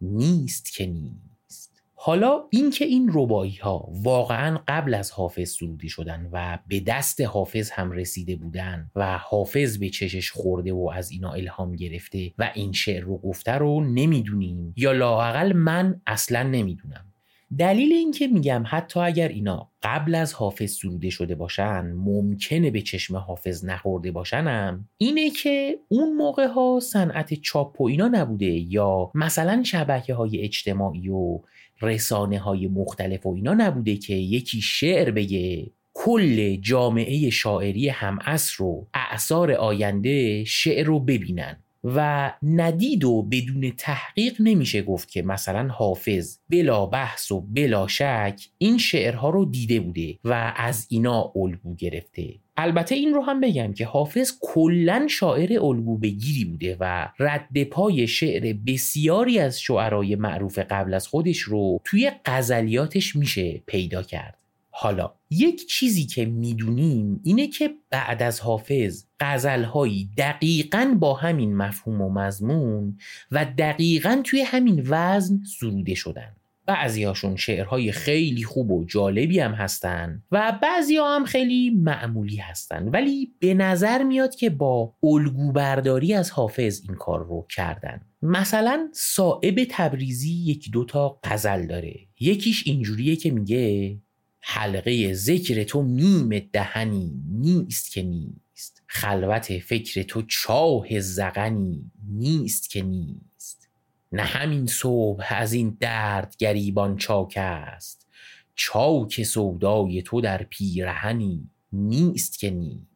نیست 0.00 0.72
که 0.72 0.86
نیست. 0.86 1.82
حالا 1.94 2.44
اینکه 2.50 2.84
این 2.84 3.10
ربایی 3.12 3.56
ها 3.56 3.88
واقعا 3.90 4.60
قبل 4.68 4.94
از 4.94 5.10
حافظ 5.10 5.50
سروده 5.50 5.88
شدن 5.88 6.28
و 6.32 6.58
به 6.68 6.80
دست 6.80 7.20
حافظ 7.20 7.70
هم 7.70 7.90
رسیده 7.90 8.36
بودن 8.36 8.90
و 8.96 9.18
حافظ 9.18 9.78
به 9.78 9.88
چشش 9.88 10.30
خورده 10.30 10.72
و 10.72 10.90
از 10.94 11.10
اینا 11.10 11.32
الهام 11.32 11.76
گرفته 11.76 12.32
و 12.38 12.50
این 12.54 12.72
شعر 12.72 13.02
رو 13.02 13.18
گفته 13.18 13.52
رو 13.52 13.84
نمی‌دونیم 13.84 14.74
یا 14.76 14.92
لاقل 14.92 15.52
من 15.52 16.00
اصلا 16.06 16.42
نمی‌دونم. 16.42 17.13
دلیل 17.58 17.92
اینکه 17.92 18.26
میگم 18.26 18.64
حتی 18.66 19.00
اگر 19.00 19.28
اینا 19.28 19.70
قبل 19.82 20.14
از 20.14 20.34
حافظ 20.34 20.72
سروده 20.72 21.10
شده 21.10 21.34
باشن 21.34 21.92
ممکنه 21.96 22.70
به 22.70 22.80
چشم 22.80 23.16
حافظ 23.16 23.64
نخورده 23.64 24.12
باشنم 24.12 24.88
اینه 24.98 25.30
که 25.30 25.78
اون 25.88 26.12
موقع 26.12 26.46
ها 26.46 26.80
صنعت 26.82 27.34
چاپ 27.34 27.80
و 27.80 27.86
اینا 27.86 28.08
نبوده 28.08 28.46
یا 28.46 29.10
مثلا 29.14 29.62
شبکه 29.62 30.14
های 30.14 30.40
اجتماعی 30.40 31.08
و 31.08 31.40
رسانه 31.82 32.38
های 32.38 32.66
مختلف 32.66 33.26
و 33.26 33.34
اینا 33.34 33.54
نبوده 33.54 33.96
که 33.96 34.14
یکی 34.14 34.60
شعر 34.60 35.10
بگه 35.10 35.70
کل 35.94 36.56
جامعه 36.56 37.30
شاعری 37.30 37.88
هم 37.88 38.18
رو 38.56 38.88
اعثار 38.94 39.52
آینده 39.52 40.44
شعر 40.44 40.86
رو 40.86 41.00
ببینن. 41.00 41.63
و 41.84 42.32
ندید 42.42 43.04
و 43.04 43.22
بدون 43.22 43.72
تحقیق 43.78 44.36
نمیشه 44.40 44.82
گفت 44.82 45.10
که 45.10 45.22
مثلا 45.22 45.68
حافظ 45.68 46.38
بلا 46.50 46.86
بحث 46.86 47.32
و 47.32 47.40
بلا 47.40 47.86
شک 47.86 48.40
این 48.58 48.78
شعرها 48.78 49.30
رو 49.30 49.44
دیده 49.44 49.80
بوده 49.80 50.18
و 50.24 50.52
از 50.56 50.86
اینا 50.90 51.32
الگو 51.36 51.74
گرفته. 51.74 52.34
البته 52.56 52.94
این 52.94 53.14
رو 53.14 53.22
هم 53.22 53.40
بگم 53.40 53.72
که 53.72 53.86
حافظ 53.86 54.32
کلا 54.40 55.06
شاعر 55.10 55.64
الگو 55.64 55.98
بگیری 55.98 56.44
بوده 56.44 56.76
و 56.80 57.08
رد 57.18 57.64
پای 57.64 58.06
شعر 58.06 58.56
بسیاری 58.66 59.38
از 59.38 59.60
شعرهای 59.60 60.16
معروف 60.16 60.58
قبل 60.58 60.94
از 60.94 61.08
خودش 61.08 61.38
رو 61.38 61.80
توی 61.84 62.10
غزلیاتش 62.24 63.16
میشه 63.16 63.62
پیدا 63.66 64.02
کرد. 64.02 64.38
حالا 64.70 65.12
یک 65.38 65.66
چیزی 65.66 66.06
که 66.06 66.24
می‌دونیم 66.24 67.20
اینه 67.24 67.46
که 67.46 67.70
بعد 67.90 68.22
از 68.22 68.40
حافظ 68.40 69.04
غزلهایی 69.20 70.10
دقیقا 70.18 70.96
با 71.00 71.14
همین 71.14 71.56
مفهوم 71.56 72.00
و 72.00 72.10
مضمون 72.10 72.98
و 73.30 73.44
دقیقا 73.58 74.20
توی 74.24 74.40
همین 74.40 74.86
وزن 74.88 75.40
سروده 75.58 75.94
شدن. 75.94 76.36
بعضی 76.66 77.04
هاشون 77.04 77.36
شعرهای 77.36 77.92
خیلی 77.92 78.44
خوب 78.44 78.70
و 78.70 78.84
جالبی 78.84 79.40
هم 79.40 79.52
هستن 79.52 80.22
و 80.32 80.58
بعضی 80.62 80.96
هم 80.96 81.24
خیلی 81.24 81.70
معمولی 81.70 82.36
هستن. 82.36 82.88
ولی 82.88 83.32
به 83.38 83.54
نظر 83.54 84.02
میاد 84.02 84.34
که 84.34 84.50
با 84.50 84.94
الگو 85.02 85.52
برداری 85.52 86.14
از 86.14 86.30
حافظ 86.30 86.80
این 86.88 86.96
کار 86.96 87.26
رو 87.26 87.46
کردن. 87.50 88.00
مثلا 88.22 88.88
صائب 88.92 89.66
تبریزی 89.70 90.32
یک 90.32 90.70
دوتا 90.70 91.18
غزل 91.24 91.66
داره. 91.66 91.94
یکیش 92.20 92.66
اینجوریه 92.66 93.16
که 93.16 93.30
میگه 93.30 93.96
حلقه 94.46 95.14
ذکر 95.14 95.64
تو 95.64 95.82
میم 95.82 96.38
دهنی 96.38 97.12
نیست 97.28 97.92
که 97.92 98.02
نیست. 98.02 98.82
خلوت 98.86 99.58
فکر 99.58 100.02
تو 100.02 100.22
چاه 100.22 101.00
زغنی 101.00 101.90
نیست 102.08 102.70
که 102.70 102.82
نیست. 102.82 103.68
نه 104.12 104.22
همین 104.22 104.66
صبح 104.66 105.24
از 105.28 105.52
این 105.52 105.76
درد 105.80 106.36
گریبان 106.38 106.96
چاک 106.96 107.34
است. 107.36 108.08
چاک 108.54 109.22
سودای 109.22 110.02
تو 110.02 110.20
در 110.20 110.42
پیرهنی 110.42 111.50
نیست 111.72 112.38
که 112.38 112.50
نیست. 112.50 112.93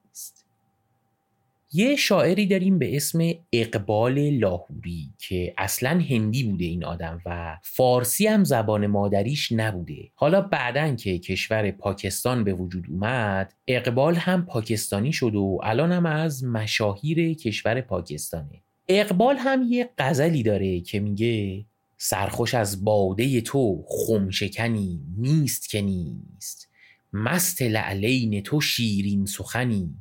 یه 1.72 1.96
شاعری 1.96 2.46
داریم 2.46 2.78
به 2.78 2.96
اسم 2.96 3.18
اقبال 3.52 4.30
لاهوری 4.30 5.12
که 5.18 5.54
اصلا 5.58 5.90
هندی 6.10 6.44
بوده 6.44 6.64
این 6.64 6.84
آدم 6.84 7.20
و 7.26 7.58
فارسی 7.62 8.26
هم 8.26 8.44
زبان 8.44 8.86
مادریش 8.86 9.52
نبوده. 9.52 10.10
حالا 10.14 10.40
بعدا 10.40 10.94
که 10.94 11.18
کشور 11.18 11.70
پاکستان 11.70 12.44
به 12.44 12.52
وجود 12.52 12.84
اومد 12.90 13.54
اقبال 13.66 14.14
هم 14.14 14.46
پاکستانی 14.46 15.12
شد 15.12 15.34
و 15.34 15.58
الان 15.62 15.92
هم 15.92 16.06
از 16.06 16.44
مشاهیر 16.44 17.34
کشور 17.34 17.80
پاکستانه. 17.80 18.62
اقبال 18.88 19.36
هم 19.36 19.62
یه 19.68 19.90
غزلی 19.98 20.42
داره 20.42 20.80
که 20.80 21.00
میگه 21.00 21.64
سرخوش 21.96 22.54
از 22.54 22.84
باده 22.84 23.40
تو 23.40 23.84
خمشکنی 23.88 25.00
نیست 25.16 25.70
که 25.70 25.80
نیست. 25.80 26.68
مست 27.12 27.62
لعلین 27.62 28.42
تو 28.42 28.60
شیرین 28.60 29.26
سخنی. 29.26 29.94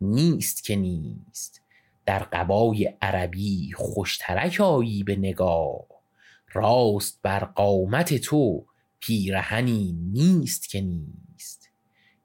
نیست 0.00 0.64
که 0.64 0.76
نیست. 0.76 1.60
در 2.06 2.18
قبای 2.18 2.94
عربی 3.02 3.72
خوشترک 3.76 4.60
آیی 4.60 5.02
به 5.02 5.16
نگاه. 5.16 5.84
راست 6.52 7.18
بر 7.22 7.44
قامت 7.44 8.14
تو 8.14 8.66
پیرهنی 9.00 9.92
نیست 10.12 10.68
که 10.68 10.80
نیست. 10.80 11.70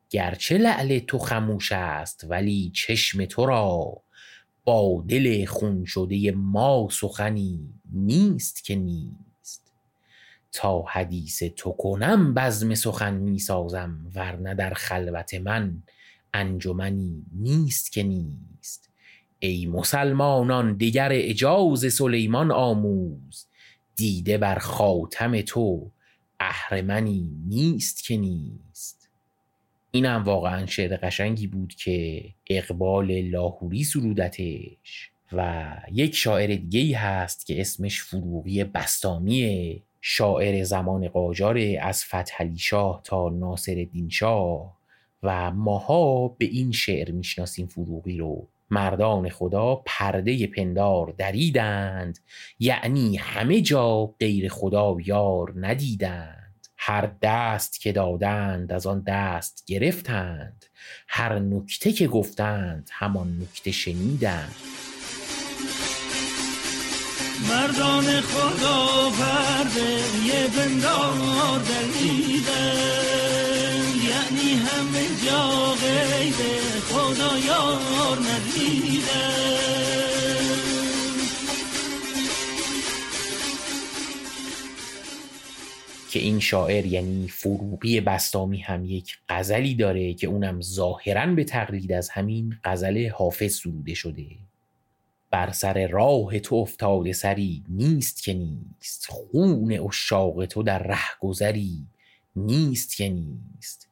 گرچه 0.10 0.58
لعل 0.58 1.00
تو 1.00 1.20
خموش 1.20 1.72
است 1.72 2.26
ولی 2.30 2.72
چشم 2.76 3.26
تو 3.26 3.46
را 3.46 4.02
با 4.64 5.04
دل 5.08 5.46
خون 5.46 5.86
شده 5.86 6.32
ما 6.32 6.88
سخنی 6.92 7.74
نیست 7.92 8.64
که 8.64 8.76
نیست. 8.76 9.74
تا 10.52 10.82
حدیث 10.82 11.44
تو 11.44 11.72
کنم 11.72 12.34
بزم 12.34 12.76
سخن 12.76 13.14
می 13.14 13.40
سازم 13.40 14.12
ورنه 14.16 14.54
در 14.54 14.74
خلوت 14.74 15.34
من 15.34 15.84
انجمنی 16.36 17.26
نیست 17.32 17.92
که 17.92 18.04
نیست. 18.04 18.90
ای 19.40 19.66
مسلمانان 19.66 20.74
دیگر 20.74 21.10
اجاز 21.12 21.94
سلیمان 21.94 22.52
آموز. 22.52 23.48
دیده 23.96 24.38
بر 24.38 24.60
خاتم 24.60 25.42
تو 25.42 25.92
اهرمنی 26.40 27.32
نیست 27.48 28.04
که 28.04 28.18
نیست. 28.18 29.10
اینم 29.92 30.24
واقعا 30.24 30.66
شعر 30.66 30.98
قشنگی 30.98 31.48
بود 31.48 31.76
که 31.76 32.24
اقبال 32.50 33.22
لاهوری 33.22 33.84
سرودتش 33.84 35.12
و 35.32 35.68
یک 35.92 36.16
شاعر 36.16 36.56
دیگه 36.56 36.98
هست 36.98 37.46
که 37.46 37.62
اسمش 37.62 38.04
فروغی 38.04 38.64
بستامیه 38.64 39.82
شاعر 40.02 40.64
زمان 40.64 41.08
قاجار 41.08 41.60
از 41.82 42.04
فتحعلی 42.06 42.58
شاه 42.58 43.02
تا 43.04 43.30
ناصر 43.30 43.88
شاه. 44.10 44.78
و 45.24 45.52
ماها 45.52 46.28
به 46.28 46.46
این 46.46 46.72
شعر 46.72 47.12
می‌شناسیم 47.12 47.68
فروغی 47.68 48.18
رو. 48.18 48.48
مردان 48.70 49.30
خدا 49.30 49.82
پرده 49.86 50.48
پندار 50.48 51.14
دریدند 51.18 52.20
یعنی 52.60 53.18
همه 53.18 53.62
جا 53.62 54.06
غیر 54.06 54.50
خدا 54.50 54.98
یار 55.06 55.54
ندیدند. 55.56 56.68
هر 56.78 57.12
دست 57.22 57.82
که 57.82 57.92
دادند 57.92 58.74
از 58.74 58.88
آن 58.88 59.04
دست 59.08 59.64
گرفتند 59.68 60.66
هر 61.08 61.40
نکته 61.40 61.92
که 61.92 62.08
گفتند 62.08 62.90
همان 62.92 63.38
نکته 63.42 63.72
شنیدند. 63.72 64.56
مردان 67.50 68.22
خدا 68.22 69.10
پرده 69.20 69.92
یه 70.26 70.48
پندار 70.48 71.60
دریدند. 71.60 73.25
غیب 75.82 76.40
خدا 76.90 77.38
یار 77.48 77.86
که 86.16 86.22
این 86.22 86.40
شاعر 86.40 86.86
یعنی 86.86 87.28
فروغی 87.28 88.02
بستامی 88.02 88.58
هم 88.58 88.86
یک 88.86 89.18
غزلی 89.30 89.76
داره 89.76 90.14
که 90.14 90.28
اونم 90.28 90.62
ظاهرا 90.62 91.26
به 91.26 91.44
تقلید 91.44 91.92
از 91.92 92.10
همین 92.10 92.56
غزل 92.64 93.10
حافظ 93.10 93.56
سروده 93.56 93.94
شده. 93.94 94.26
بر 95.32 95.52
سر 95.52 95.88
راه 95.88 96.40
تو 96.40 96.56
افتاده 96.56 97.14
سری 97.14 97.64
نیست 97.70 98.24
که 98.24 98.34
نیست. 98.34 99.06
خون 99.10 99.80
اشاق 99.88 100.46
تو 100.46 100.64
در 100.64 100.84
ره 100.84 101.20
گذری 101.20 101.88
نیست 102.36 102.96
که 102.96 103.10
نیست. 103.10 103.88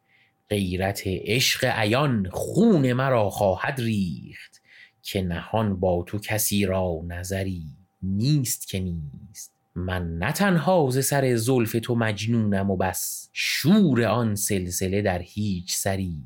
غیرت 0.49 1.01
عشق 1.05 1.65
عیان 1.65 2.29
خون 2.31 2.93
مرا 2.93 3.29
خواهد 3.29 3.81
ریخت 3.81 4.61
که 5.01 5.21
نهان 5.21 5.79
با 5.79 6.03
تو 6.07 6.19
کسی 6.19 6.65
را 6.65 7.01
نظری 7.07 7.65
نیست 8.03 8.67
که 8.67 8.79
نیست. 8.79 9.53
من 9.75 10.17
نه 10.17 10.31
تنها 10.31 10.89
ز 10.89 11.05
سر 11.05 11.35
زلف 11.35 11.75
تو 11.83 11.95
مجنونم 11.95 12.71
و 12.71 12.77
بس 12.77 13.29
شور 13.33 14.03
آن 14.03 14.35
سلسله 14.35 15.01
در 15.01 15.21
هیچ 15.21 15.75
سری 15.75 16.17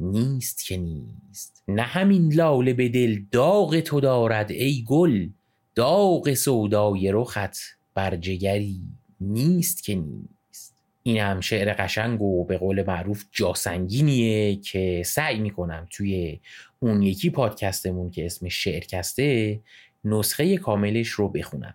نیست 0.00 0.64
که 0.64 0.76
نیست. 0.76 1.62
نه 1.68 1.82
همین 1.82 2.32
لاله 2.32 2.72
به 2.72 2.88
دل 2.88 3.20
داغ 3.30 3.80
تو 3.80 4.00
دارد 4.00 4.50
ای 4.50 4.84
گل 4.86 5.28
داغ 5.74 6.34
سودای 6.34 7.12
رخت 7.12 7.56
بر 7.94 8.16
جگری 8.16 8.80
نیست 9.20 9.84
که 9.84 9.94
نیست. 9.94 10.35
این 11.06 11.18
هم 11.18 11.40
شعر 11.40 11.74
قشنگ 11.78 12.22
و 12.22 12.44
به 12.44 12.58
قول 12.58 12.84
معروف 12.86 13.24
جاسنگینیه 13.32 14.56
که 14.56 15.02
سعی 15.06 15.38
می‌کنم 15.38 15.86
توی 15.90 16.40
اون 16.80 17.02
یکی 17.02 17.30
پادکستمون 17.30 18.10
که 18.10 18.26
اسم 18.26 18.48
شعرکسته 18.48 19.60
نسخه 20.04 20.56
کاملش 20.56 21.08
رو 21.08 21.28
بخونم. 21.28 21.74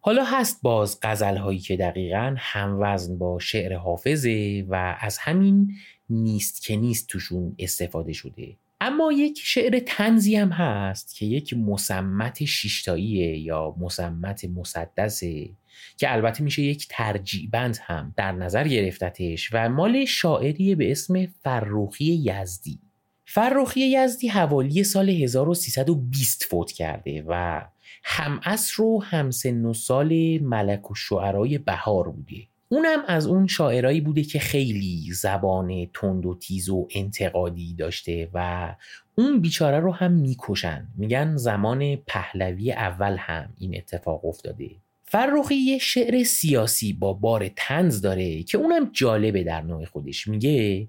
حالا 0.00 0.24
هست 0.24 0.62
باز 0.62 0.98
غزل 1.02 1.36
هایی 1.36 1.58
که 1.58 1.76
دقیقا 1.76 2.34
هموزن 2.38 3.18
با 3.18 3.38
شعر 3.38 3.76
حافظه 3.76 4.64
و 4.68 4.96
از 5.00 5.18
همین 5.18 5.72
نیست 6.10 6.62
که 6.62 6.76
نیست 6.76 7.08
توشون 7.08 7.54
استفاده 7.58 8.12
شده. 8.12 8.56
اما 8.80 9.12
یک 9.12 9.40
شعر 9.44 9.78
تنزی 9.86 10.36
هم 10.36 10.48
هست 10.48 11.16
که 11.16 11.26
یک 11.26 11.54
مسمت 11.54 12.44
شیشتاییه 12.44 13.38
یا 13.38 13.74
مسمت 13.78 14.44
مسدسه. 14.44 15.48
که 15.96 16.12
البته 16.12 16.44
میشه 16.44 16.62
یک 16.62 16.86
ترجیبند 16.90 17.78
هم 17.82 18.14
در 18.16 18.32
نظر 18.32 18.68
گرفتتش 18.68 19.50
و 19.52 19.68
مال 19.68 20.04
شاعری 20.04 20.74
به 20.74 20.90
اسم 20.90 21.26
فروخی 21.26 22.04
یزدی. 22.24 22.78
فروخی 23.24 23.80
یزدی 23.80 24.28
حوالی 24.28 24.84
سال 24.84 25.10
1320 25.10 26.44
فوت 26.44 26.72
کرده 26.72 27.24
و 27.28 27.62
هم 28.04 28.40
اصر 28.44 28.82
و 28.82 29.02
هم 29.02 29.30
سن 29.30 29.64
و 29.64 29.74
سال 29.74 30.38
ملک 30.38 30.90
و 30.90 30.94
شعرهای 30.94 31.58
بهار 31.58 32.08
بوده. 32.10 32.36
اونم 32.68 32.98
از 33.06 33.26
اون 33.26 33.46
شاعرایی 33.46 34.00
بوده 34.00 34.22
که 34.22 34.38
خیلی 34.38 35.12
زبان 35.12 35.86
تند 35.94 36.26
و 36.26 36.34
تیز 36.34 36.68
و 36.68 36.88
انتقادی 36.94 37.74
داشته 37.74 38.30
و 38.34 38.68
اون 39.14 39.40
بیچاره 39.40 39.80
رو 39.80 39.92
هم 39.92 40.12
می‌کشن. 40.12 40.88
میگن 40.96 41.36
زمان 41.36 41.96
پهلوی 41.96 42.72
اول 42.72 43.16
هم 43.18 43.54
این 43.58 43.76
اتفاق 43.76 44.24
افتاده. 44.24 44.70
فرخی 45.12 45.54
یه 45.54 45.78
شعر 45.78 46.22
سیاسی 46.22 46.92
با 46.92 47.12
بار 47.12 47.48
تنز 47.56 48.00
داره 48.00 48.42
که 48.42 48.58
اونم 48.58 48.90
جالبه 48.92 49.44
در 49.44 49.60
نوع 49.60 49.84
خودش. 49.84 50.28
میگه 50.28 50.88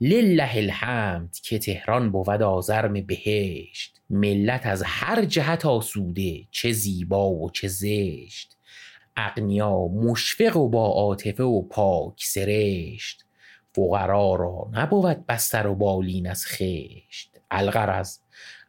لله 0.00 0.56
الحمد 0.56 1.36
که 1.42 1.58
تهران 1.58 2.12
بود 2.12 2.42
آزرم 2.42 2.92
بهشت. 2.92 4.00
ملت 4.10 4.66
از 4.66 4.82
هر 4.86 5.24
جهت 5.24 5.66
آسوده 5.66 6.44
چه 6.50 6.72
زیبا 6.72 7.30
و 7.30 7.50
چه 7.50 7.68
زشت. 7.68 8.56
اقنیا 9.16 9.88
مشفق 9.88 10.56
و 10.56 10.68
با 10.68 10.86
عاطفه 10.86 11.42
و 11.42 11.62
پاک 11.62 12.24
سرشت. 12.24 13.24
فقرا 13.74 14.34
را 14.34 14.70
نبود 14.72 15.26
بستر 15.26 15.66
و 15.66 15.74
بالین 15.74 16.30
از 16.30 16.46
خشت. 16.46 17.40
الغرض 17.50 18.18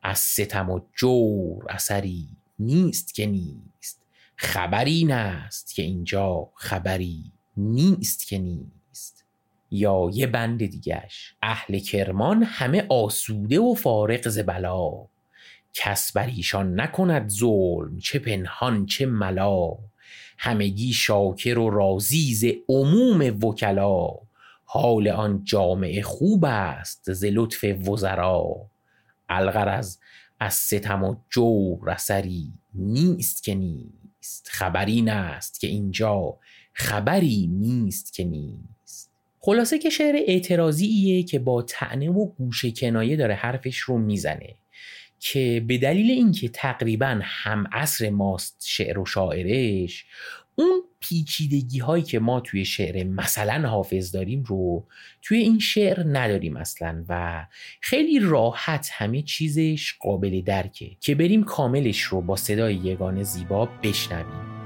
از 0.04 0.20
ستم 0.20 0.70
و 0.70 0.80
جور 0.96 1.66
اثری 1.70 2.28
نیست 2.60 3.14
که 3.14 3.26
نیست. 3.26 3.73
خبری 4.44 4.92
این 4.92 5.12
است 5.12 5.76
که 5.76 5.84
اینجا 5.84 6.50
خبری 6.56 7.32
نیست 7.58 8.28
که 8.28 8.38
نیست. 8.38 9.26
یا 9.72 10.10
یه 10.14 10.28
بند 10.28 10.66
دیگش 10.66 11.36
اهل 11.42 11.80
کرمان 11.80 12.44
همه 12.44 12.86
آسوده 12.90 13.60
و 13.60 13.74
فارغ 13.74 14.30
ز 14.30 14.40
بلا. 14.40 14.90
کس 15.74 16.12
بر 16.12 16.26
ایشان 16.26 16.82
نکند 16.82 17.30
ظلم 17.30 18.00
چه 18.00 18.20
پنهان 18.20 18.86
چه 18.86 19.06
ملا. 19.06 19.78
همگی 20.38 20.94
شاکر 20.94 21.58
و 21.58 21.70
راضی 21.70 22.34
ز 22.34 22.46
عموم 22.70 23.46
وکلا. 23.46 24.08
حال 24.66 25.08
آن 25.08 25.44
جامعه 25.44 26.02
خوب 26.02 26.46
است 26.46 27.14
ز 27.14 27.26
لطف 27.26 27.66
وزرا. 27.88 28.46
الغرض 29.30 29.98
از 30.40 30.54
ستم 30.54 31.04
و 31.04 31.16
جور 31.30 31.90
اثری 31.90 32.54
نیست 32.74 33.44
که 33.44 33.56
نیست. 33.56 34.03
خبر 34.46 34.86
این 34.86 35.10
که 35.60 35.68
اینجا 35.68 36.38
خبری 36.74 37.50
نیست 37.52 38.14
که 38.14 38.24
نیست. 38.24 39.12
خلاصه 39.40 39.80
که 39.80 39.90
شعر 39.90 40.16
اعتراضیه 40.28 41.24
که 41.24 41.40
با 41.40 41.62
تعنه 41.62 42.10
و 42.10 42.26
گوشه 42.26 42.72
کنایه 42.72 43.16
داره 43.16 43.34
حرفش 43.34 43.78
رو 43.78 43.98
می‌زنه 43.98 44.56
که 45.20 45.66
به 45.68 45.78
دلیل 45.78 46.12
اینکه 46.12 46.50
تقریبا 46.50 47.20
هم 47.24 47.68
عصر 47.72 48.10
ماست 48.10 48.64
شعر 48.66 49.00
و 49.00 49.06
شاعرش 49.06 50.06
اون 50.56 50.82
پیچیدگی 51.00 51.80
هایی 51.80 52.04
که 52.04 52.20
ما 52.20 52.40
توی 52.40 52.66
شعر 52.66 53.04
مثلا 53.04 53.70
حافظ 53.70 54.12
داریم 54.12 54.44
رو 54.44 54.88
توی 55.22 55.38
این 55.38 55.60
شعر 55.60 56.04
نداریم 56.06 56.58
اصلا 56.58 57.06
و 57.10 57.46
خیلی 57.82 58.20
راحت 58.20 58.90
همه 58.94 59.22
چیزش 59.22 59.94
قابل 60.00 60.42
درکه 60.42 60.92
که 61.00 61.16
بریم 61.16 61.44
کاملش 61.44 62.02
رو 62.02 62.22
با 62.22 62.36
صدای 62.36 62.76
یگانه 62.76 63.24
زیبا 63.24 63.66
بشنویم. 63.66 64.63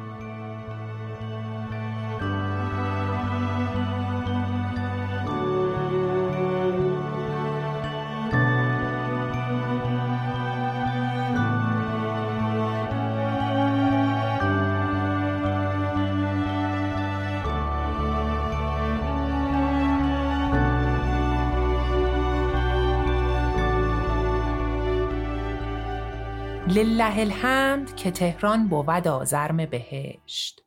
لله 27.08 27.20
الحمد 27.20 27.96
که 27.96 28.12
تهران 28.12 28.68
بود 28.68 29.08
آزرم 29.08 29.66
بهشت. 29.66 30.62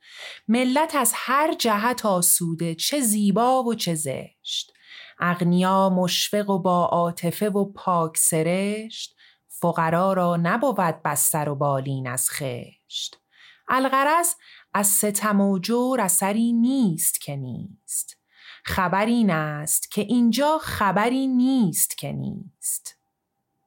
ملت 0.49 0.95
از 0.95 1.13
هر 1.15 1.55
جهت 1.55 2.07
آسوده 2.07 2.75
چه 2.75 3.01
زیبا 3.01 3.63
و 3.63 3.75
چه 3.75 3.95
زشت. 3.95 4.73
اغنیا 5.19 5.91
مشفق 5.91 6.51
و 6.51 6.59
با 6.59 6.85
عاطفه 6.85 7.51
و 7.51 7.73
پاک 7.73 8.17
سرشت. 8.17 9.17
فقرا 9.49 10.13
را 10.13 10.37
نبود 10.37 11.03
بستر 11.05 11.49
و 11.49 11.55
بالین 11.55 12.09
از 12.09 12.31
خشت. 12.31 13.21
الغرض 13.69 14.35
از 14.75 14.87
ستم 14.87 15.41
و 15.41 15.59
جور 15.59 16.01
اثری 16.01 16.53
نیست 16.53 17.21
که 17.21 17.37
نیست. 17.37 18.17
خبر 18.65 19.07
این 19.07 19.31
است 19.31 19.91
که 19.91 20.01
اینجا 20.01 20.59
خبری 20.59 21.27
نیست 21.27 21.99
که 21.99 22.13
نیست. 22.13 23.00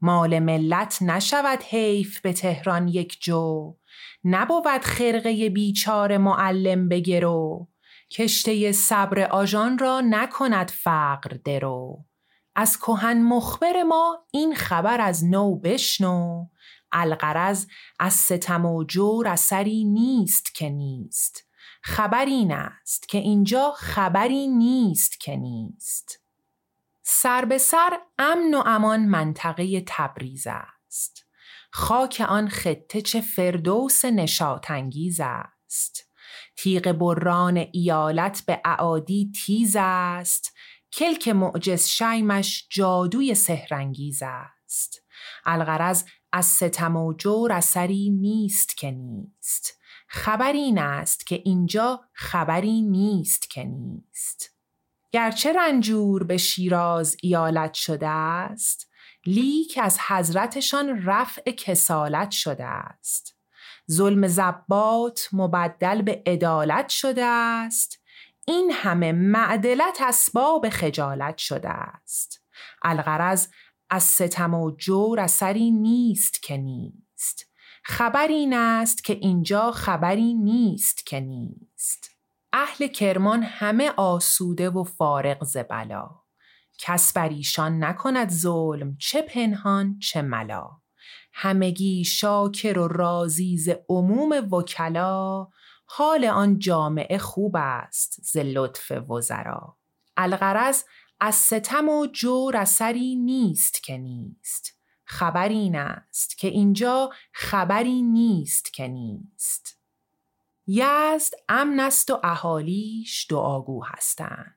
مال 0.04 0.40
ملت 0.40 1.02
نشود 1.02 1.64
حیف 1.64 2.22
به 2.22 2.34
تهران 2.34 2.88
یک 2.88 3.22
جو. 3.22 3.76
نبود 4.24 4.82
خرقه 4.82 5.50
بیچار 5.50 6.18
معلم 6.18 6.90
بگرو 6.90 7.68
کشته 8.12 8.72
صبر 8.72 9.20
آژان 9.20 9.78
را 9.78 10.02
نکند 10.02 10.72
فقر 10.72 11.38
درو. 11.46 12.06
از 12.56 12.78
کهن 12.80 13.22
مخبر 13.22 13.84
ما 13.84 14.26
این 14.32 14.56
خبر 14.56 15.02
از 15.02 15.26
نو 15.26 15.56
بشنو. 15.60 16.46
الغرض 16.92 17.66
از 18.00 18.14
ستم 18.14 18.66
و 18.66 18.84
جور 18.84 19.28
اثری 19.28 19.84
نیست 19.84 20.56
که 20.56 20.70
نیست. 20.70 21.48
خبر 21.82 22.26
این 22.26 22.52
است 22.52 23.10
که 23.10 23.18
اینجا 23.18 23.72
خبری 23.72 24.48
نیست 24.48 25.20
که 25.20 25.36
نیست. 25.36 26.23
سر 27.04 27.46
به 27.46 27.58
سر 27.58 28.00
امن 28.20 28.54
و 28.54 28.64
امان 28.66 29.06
منطقه 29.06 29.84
تبریز 29.88 30.48
است. 30.48 31.26
خاک 31.72 32.26
آن 32.30 32.50
خطه 32.50 33.02
چه 33.02 33.22
فردوس 33.22 34.06
نشاتانگیز 34.06 35.20
است. 35.24 36.10
تیغ 36.58 36.92
بران 36.92 37.58
ایالت 37.72 38.44
به 38.46 38.62
اعادی 38.66 39.32
تیز 39.46 39.76
است. 39.80 40.54
کلک 40.94 41.28
معجز 41.28 41.88
شیمش 41.88 42.68
جادوی 42.72 43.36
سهرنگیز 43.36 44.20
است. 44.24 45.04
الغرض 45.46 46.04
از 46.32 46.46
ستم 46.46 46.96
و 46.96 47.14
جور 47.14 47.52
اثری 47.52 48.10
نیست 48.10 48.78
که 48.78 48.92
نیست. 48.92 49.78
خبر 50.08 50.52
این 50.54 50.78
است 50.78 51.28
که 51.28 51.42
اینجا 51.46 52.02
خبری 52.14 52.82
نیست 52.82 53.50
که 53.50 53.64
نیست. 53.64 54.53
گرچه 55.14 55.54
رنجور 55.54 56.24
به 56.24 56.38
شیراز 56.38 57.18
ایالت 57.22 57.74
شده 57.74 58.08
است 58.08 58.90
لیک 59.26 59.80
از 59.82 60.00
حضرتشان 60.08 61.06
رفع 61.06 61.52
کسالت 61.52 62.32
شده 62.32 62.66
است. 62.66 63.38
ظلم 63.92 64.28
زبات 64.28 65.30
مبدل 65.34 66.02
به 66.02 66.24
عدالت 66.26 66.90
شده 66.90 67.26
است. 67.26 68.00
این 68.48 68.72
همه 68.74 69.12
معدلت 69.12 70.02
اسباب 70.02 70.70
خجالت 70.70 71.38
شده 71.38 71.70
است. 71.70 72.44
الغرض 72.84 73.48
از 73.90 74.04
ستم 74.04 74.54
و 74.54 74.72
جور 74.72 75.20
اثری 75.20 75.72
نیست 75.72 76.44
که 76.44 76.58
نیست. 76.58 77.50
خبر 77.84 78.28
این 78.28 78.54
است 78.54 79.04
که 79.04 79.14
اینجا 79.14 79.72
خبری 79.72 80.34
نیست 80.34 81.06
که 81.06 81.20
نیست. 81.20 82.13
اهل 82.56 82.88
کرمان 82.88 83.44
همه 83.44 83.94
آسوده 83.98 84.70
و 84.70 84.84
فارغ 84.84 85.44
ز 85.44 85.58
بلا. 85.58 86.10
کس 86.78 87.14
بر 87.14 87.32
نکند 87.60 88.30
ظلم 88.30 88.98
چه 88.98 89.22
پنهان 89.22 90.00
چه 90.00 90.22
ملا. 90.22 90.70
همگی 91.34 92.04
شاکر 92.04 92.80
و 92.80 92.88
راضی 92.88 93.58
ز 93.58 93.70
عموم 93.90 94.54
وکلا. 94.54 95.48
حال 95.86 96.26
آن 96.26 96.60
جامعه 96.60 97.18
خوب 97.18 97.56
است 97.56 98.16
ز 98.22 98.38
لطف 98.38 98.92
وزرا. 99.10 99.78
الغرض 100.18 100.84
از 101.20 101.36
ستم 101.36 101.90
و 101.90 102.08
جور 102.08 102.58
اثری 102.58 103.16
نیست 103.16 103.84
که 103.84 103.98
نیست. 103.98 104.80
خبر 105.06 105.50
این 105.50 105.76
است 105.76 106.38
که 106.38 106.48
اینجا 106.48 107.10
خبری 107.34 108.02
نیست 108.02 108.74
که 108.74 108.88
نیست. 108.88 109.73
یزد 110.68 111.34
امن 111.50 111.80
است 111.80 112.12
و 112.12 112.20
اهالیش 112.24 113.28
دعاگو 113.30 113.84
هستند. 113.84 114.56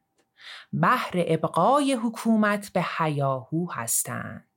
بهر 0.73 1.13
ابقای 1.15 1.93
حکومت 1.93 2.73
به 2.73 2.83
حیاهو 2.83 3.73
هستند. 3.73 4.49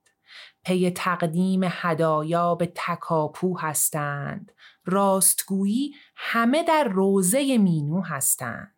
پی 0.64 0.90
تقدیم 0.90 1.60
هدایا 1.64 2.54
به 2.54 2.72
تکاپو 2.74 3.58
هستند. 3.58 4.52
راستگویی 4.84 5.94
همه 6.16 6.62
در 6.62 6.84
روزه 6.84 7.58
مینو 7.58 8.00
هستند. 8.00 8.76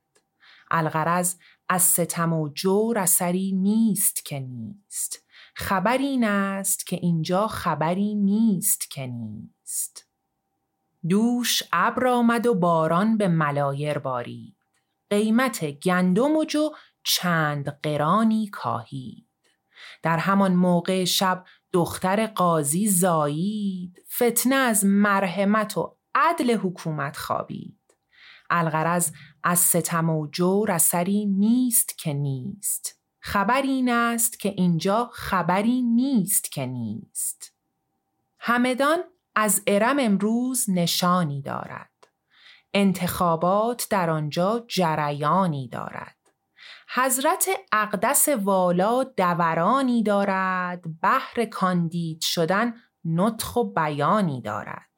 الغرض 0.71 1.37
از 1.69 1.83
ستم 1.83 2.33
و 2.33 2.49
جور 2.49 2.99
اثری 2.99 3.53
نیست 3.53 4.25
که 4.25 4.41
نیست. 4.41 5.27
خبر 5.55 5.99
این 5.99 6.25
است 6.25 6.87
که 6.87 6.97
اینجا 6.97 7.47
خبری 7.47 8.15
نیست 8.15 8.91
که 8.91 9.07
نیست. 9.07 10.12
دوش 11.09 11.63
ابر 11.73 12.07
آمد 12.07 12.47
و 12.47 12.55
باران 12.55 13.17
به 13.17 13.29
ملایر 13.29 13.99
بارید. 13.99 14.57
قیمت 15.11 15.65
گندم 15.65 16.37
و 16.37 16.45
جو 16.45 16.71
چند 17.05 17.79
قرانی 17.83 18.47
کاهید. 18.47 19.29
در 20.03 20.19
همان 20.19 20.55
موقع 20.55 21.05
شب 21.05 21.45
دختر 21.73 22.27
قاضی 22.27 22.89
زایید. 22.89 24.05
فتنه 24.17 24.55
از 24.55 24.85
مرحمت 24.85 25.79
و 25.79 25.97
عدل 26.15 26.57
حکومت 26.57 27.17
خوابید. 27.17 27.79
الغرض 28.51 29.13
از 29.45 29.59
ستم 29.59 30.11
و 30.11 30.27
جور 30.27 30.71
اثری 30.71 31.27
نیست 31.27 31.99
که 31.99 32.13
نیست. 32.13 32.99
خبر 33.21 33.63
این 33.63 33.89
است 33.89 34.39
که 34.39 34.49
اینجا 34.49 35.11
خبری 35.13 35.83
نیست 35.83 36.53
که 36.53 36.67
نیست. 36.67 37.55
همدان 38.39 38.99
از 39.35 39.63
ارم 39.67 39.97
امروز 40.01 40.71
نشانی 40.71 41.43
دارد. 41.43 41.91
انتخابات 42.75 43.87
در 43.91 44.11
آنجا 44.11 44.65
جریانی 44.69 45.69
دارد. 45.69 46.17
حضرت 46.95 47.49
اقدس 47.73 48.29
والا 48.29 49.05
دورانی 49.05 50.03
دارد 50.03 51.01
بهر 51.01 51.45
کاندید 51.45 52.21
شدن 52.23 52.75
نطخ 53.05 53.57
و 53.57 53.65
بیانی 53.65 54.43
دارد. 54.43 54.89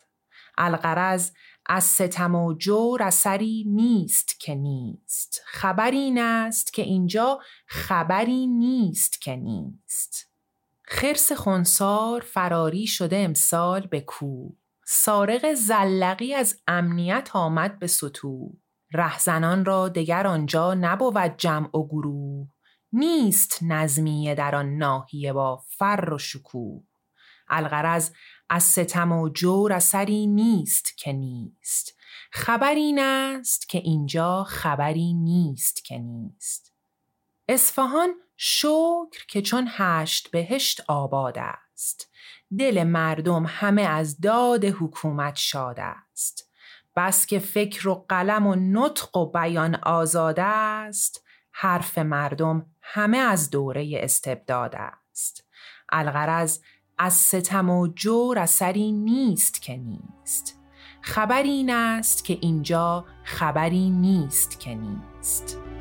الغرض 0.59 1.31
از 1.67 1.85
ستم 1.85 2.35
و 2.35 2.55
جور 2.55 3.03
اثری 3.03 3.65
نیست 3.69 4.41
که 4.41 4.55
نیست. 4.55 5.41
خبر 5.47 5.91
این 5.91 6.19
است 6.19 6.73
که 6.73 6.83
اینجا 6.83 7.41
خبری 7.67 8.47
نیست 8.47 9.21
که 9.21 9.37
نیست. 9.37 10.34
خرس 10.87 11.33
خونسار 11.33 12.21
فراری 12.21 12.87
شده 12.87 13.17
امسال 13.17 13.81
به 13.87 14.01
کو 14.01 14.49
سارق 14.87 15.55
زلقی 15.55 16.35
از 16.35 16.61
امنیت 16.67 17.31
آمد 17.33 17.79
به 17.79 17.87
سطو 17.87 18.53
رهزنان 18.93 19.65
را 19.65 19.89
دگر 19.89 20.27
آنجا 20.27 20.75
نبود 20.75 21.37
جمع 21.39 21.77
و 21.77 21.87
گروه. 21.89 22.49
نیست 22.93 23.59
نظمیه 23.63 24.35
در 24.35 24.55
آن 24.55 24.77
ناحیه 24.77 25.33
با 25.33 25.65
فر 25.69 26.11
و 26.15 26.19
شکوه. 26.19 26.83
الغرض 27.49 28.11
از 28.51 28.63
ستم 28.63 29.13
و 29.13 29.29
جور 29.29 29.73
اثری 29.73 30.27
نیست 30.27 30.99
که 30.99 31.13
نیست. 31.13 31.97
خبر 32.33 32.75
این 32.75 32.99
است 32.99 33.69
که 33.69 33.79
اینجا 33.79 34.45
خبری 34.45 35.13
نیست 35.13 35.85
که 35.85 35.99
نیست. 35.99 36.75
اصفهان 37.49 38.15
شکر 38.37 39.27
که 39.29 39.43
چون 39.43 39.69
هشت 39.71 40.31
بهشت 40.31 40.85
آباد 40.89 41.39
است. 41.39 42.11
دل 42.59 42.83
مردم 42.83 43.45
همه 43.49 43.83
از 43.83 44.21
داد 44.21 44.65
حکومت 44.65 45.37
شاد 45.37 45.77
است. 45.81 46.51
بس 46.97 47.27
که 47.27 47.39
فکر 47.39 47.89
و 47.89 48.07
قلم 48.09 48.47
و 48.47 48.55
نطق 48.55 49.17
و 49.17 49.31
بیان 49.31 49.75
آزاد 49.75 50.37
است 50.39 51.25
حرف 51.53 51.99
مردم 51.99 52.67
همه 52.81 53.19
از 53.19 53.51
دوره 53.51 53.91
استبداد 53.95 54.75
است. 54.77 55.49
الغرض 55.93 56.59
از 56.99 57.15
ستم 57.15 57.71
و 57.71 57.87
جور 57.87 58.39
اثری 58.39 58.93
نیست 58.93 59.63
که 59.63 59.77
نیست. 59.77 60.61
خبر 61.01 61.43
این 61.43 61.71
است 61.71 62.25
که 62.25 62.39
اینجا 62.41 63.05
خبری 63.25 63.91
نیست 63.91 64.61
که 64.61 64.75
نیست. 64.75 65.74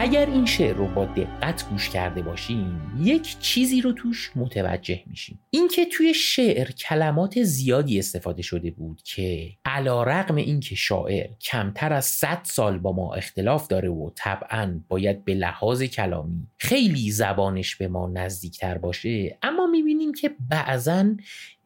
اگر 0.00 0.26
این 0.26 0.46
شعر 0.46 0.76
رو 0.76 0.86
با 0.86 1.04
دقت 1.04 1.68
گوش 1.70 1.90
کرده 1.90 2.22
باشیم 2.22 2.92
یک 3.00 3.38
چیزی 3.40 3.80
رو 3.80 3.92
توش 3.92 4.30
متوجه 4.36 5.00
میشیم 5.06 5.40
اینکه 5.50 5.84
توی 5.84 6.14
شعر 6.14 6.70
کلمات 6.70 7.42
زیادی 7.42 7.98
استفاده 7.98 8.42
شده 8.42 8.70
بود 8.70 9.02
که 9.02 9.50
علا 9.64 10.02
رقم 10.02 10.34
اینکه 10.34 10.74
شاعر 10.74 11.26
کمتر 11.40 11.92
از 11.92 12.04
100 12.04 12.40
سال 12.42 12.78
با 12.78 12.92
ما 12.92 13.14
اختلاف 13.14 13.66
داره 13.66 13.88
و 13.88 14.10
طبعا 14.14 14.80
باید 14.88 15.24
به 15.24 15.34
لحاظ 15.34 15.82
کلامی 15.82 16.48
خیلی 16.58 17.10
زبانش 17.10 17.76
به 17.76 17.88
ما 17.88 18.10
نزدیکتر 18.14 18.78
باشه 18.78 19.38
اما 19.42 19.66
می‌بینیم 19.66 20.12
که 20.14 20.30
بعضا 20.50 21.06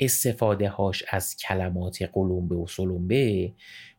استفاده 0.00 0.68
هاش 0.68 1.04
از 1.10 1.36
کلمات 1.36 2.02
قلمبه 2.12 2.54
و 2.54 2.66
سلمبه 2.66 3.52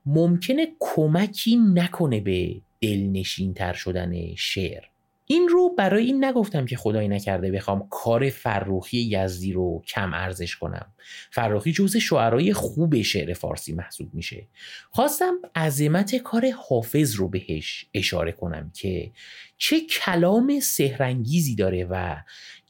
ممکنه 0.05 0.67
کمکی 0.79 1.55
نکنه 1.55 2.19
به 2.19 2.61
دلنشین 2.83 3.53
تر 3.53 3.73
شدن 3.73 4.35
شعر. 4.35 4.83
این 5.25 5.47
رو 5.47 5.75
برای 5.77 6.05
این 6.05 6.25
نگفتم 6.25 6.65
که 6.65 6.77
خدایی 6.77 7.07
نکرده 7.07 7.51
بخوام 7.51 7.87
کار 7.89 8.29
فروخی 8.29 8.97
یزدی 8.97 9.51
رو 9.53 9.81
کم 9.87 10.13
ارزش 10.13 10.55
کنم. 10.55 10.93
فروخی 11.31 11.71
جزء 11.71 11.99
شعرهای 11.99 12.53
خوب 12.53 13.01
شعر 13.01 13.33
فارسی 13.33 13.73
محسوب 13.73 14.13
میشه. 14.13 14.47
خواستم 14.89 15.33
عظمت 15.55 16.15
کار 16.15 16.51
حافظ 16.69 17.15
رو 17.15 17.29
بهش 17.29 17.85
اشاره 17.93 18.31
کنم 18.31 18.71
که 18.73 19.11
چه 19.57 19.81
کلام 19.81 20.59
سهرنگیزی 20.59 21.55
داره 21.55 21.85
و 21.89 22.15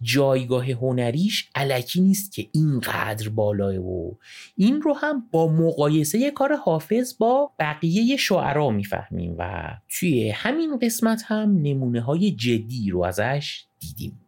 جایگاه 0.03 0.71
هنریش 0.71 1.49
علکی 1.55 2.01
نیست 2.01 2.31
که 2.31 2.49
اینقدر 2.51 3.29
بالاه 3.29 3.77
و 3.77 4.11
این 4.55 4.81
رو 4.81 4.93
هم 4.93 5.27
با 5.31 5.47
مقایسه 5.47 6.31
کار 6.31 6.55
حافظ 6.55 7.17
با 7.17 7.51
بقیه 7.59 8.17
شعرا 8.17 8.69
می‌فهمیم 8.69 9.35
و 9.37 9.69
توی 9.89 10.29
همین 10.29 10.79
قسمت 10.79 11.23
هم 11.25 11.61
نمونه 11.61 12.01
های 12.01 12.31
جدی 12.31 12.89
رو 12.89 13.03
ازش 13.03 13.65
دیدیم. 13.79 14.19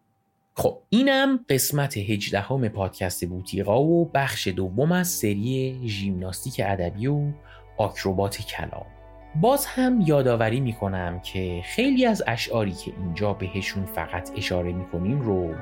خب 0.54 0.82
اینم 0.90 1.40
قسمت 1.50 1.98
هجدهم 1.98 2.68
پادکست 2.68 3.26
بوتیقا 3.26 3.84
و 3.84 4.12
بخش 4.14 4.48
دوم 4.48 4.92
از 4.92 5.08
سری 5.08 5.80
ژیمناستیک 5.86 6.62
ادبی 6.66 7.08
و 7.08 7.32
آکروبات 7.78 8.42
کلام. 8.42 8.95
باز 9.42 9.66
هم 9.66 10.02
یادآوری 10.02 10.60
می‌کنم 10.60 11.20
که 11.20 11.62
خیلی 11.66 12.06
از 12.06 12.24
اشعاری 12.28 12.72
که 12.72 12.94
اینجا 12.98 13.34
بهشون 13.34 13.86
فقط 13.86 14.32
اشاره 14.38 14.74
می‌کنیم 14.74 15.22
رو 15.22 15.54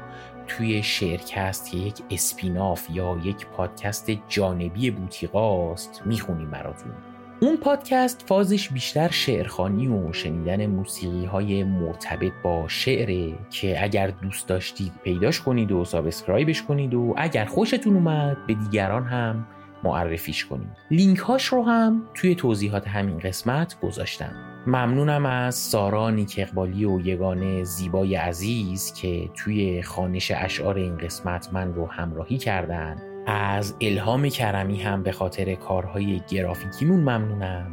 توی 0.47 0.83
شعرکست 0.83 1.71
که 1.71 1.77
یک 1.77 1.95
spin-off 2.11 2.87
یا 2.93 3.17
یک 3.23 3.45
پادکست 3.45 4.11
جانبی 4.29 4.91
بوتیقاست 4.91 6.01
می‌خونیم 6.05 6.51
براتون. 6.51 6.91
اون 7.39 7.57
پادکست 7.57 8.23
فازش 8.27 8.69
بیشتر 8.69 9.09
شعرخوانی 9.11 9.87
و 9.87 10.13
شنیدن 10.13 10.65
موسیقی 10.65 11.25
های 11.25 11.63
مرتبط 11.63 12.31
با 12.43 12.67
شعره 12.67 13.33
که 13.49 13.83
اگر 13.83 14.07
دوست 14.07 14.47
داشتید 14.47 14.91
پیداش 15.03 15.41
کنید 15.41 15.71
و 15.71 15.85
subscribe 15.85 16.47
ش 16.47 16.61
کنید 16.61 16.93
و 16.93 17.13
اگر 17.17 17.45
خوشتون 17.45 17.95
اومد 17.95 18.37
به 18.47 18.53
دیگران 18.53 19.03
هم 19.03 19.47
معرفیش 19.83 20.45
کنید 20.45 20.77
لینک 20.91 21.17
هاش 21.17 21.45
رو 21.45 21.63
هم 21.63 22.01
توی 22.13 22.35
توضیحات 22.35 22.87
همین 22.87 23.19
قسمت 23.19 23.79
گذاشتم. 23.81 24.31
ممنونم 24.67 25.25
از 25.25 25.55
سارا 25.55 26.09
نیک 26.09 26.35
اقبالی 26.37 26.85
و 26.85 26.99
یگانه 26.99 27.63
زیبای 27.63 28.15
عزیز 28.15 28.93
که 28.93 29.29
توی 29.35 29.81
خوانش 29.81 30.31
اشعار 30.35 30.75
این 30.75 30.97
قسمت 30.97 31.49
من 31.53 31.73
رو 31.73 31.87
همراهی 31.87 32.37
کردن. 32.37 32.97
از 33.27 33.75
الهام 33.81 34.29
کرمی 34.29 34.81
هم 34.81 35.03
به 35.03 35.11
خاطر 35.11 35.55
کارهای 35.55 36.21
گرافیکیمون 36.29 36.99
ممنونم 36.99 37.71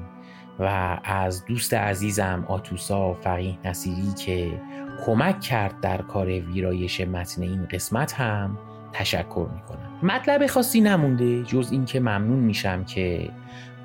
و 0.59 0.99
از 1.05 1.45
دوست 1.45 1.75
عزیزم 1.75 2.45
آتوسا 2.49 3.15
فقیه 3.15 3.59
نصیری 3.65 4.15
که 4.25 4.61
کمک 5.07 5.41
کرد 5.41 5.81
در 5.81 6.03
کار 6.03 6.27
ویرایش 6.27 7.01
متن 7.01 7.43
این 7.43 7.67
قسمت 7.67 8.13
هم 8.13 8.59
تشکر 8.93 9.49
می‌کنم. 9.55 9.89
مطلب 10.03 10.46
خاصی 10.46 10.80
نمونده 10.80 11.42
جز 11.42 11.68
اینکه 11.72 12.01
ممنون 12.01 12.38
میشم 12.38 12.84
که 12.84 13.30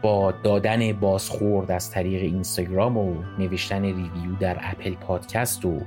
با 0.01 0.31
دادن 0.31 0.93
بازخورد 0.93 1.71
از 1.71 1.91
طریق 1.91 2.21
اینستاگرام 2.21 2.97
و 2.97 3.15
نوشتن 3.39 3.81
review 3.81 4.35
در 4.39 4.57
اپل 4.61 4.95
پادکست 4.95 5.65
و 5.65 5.81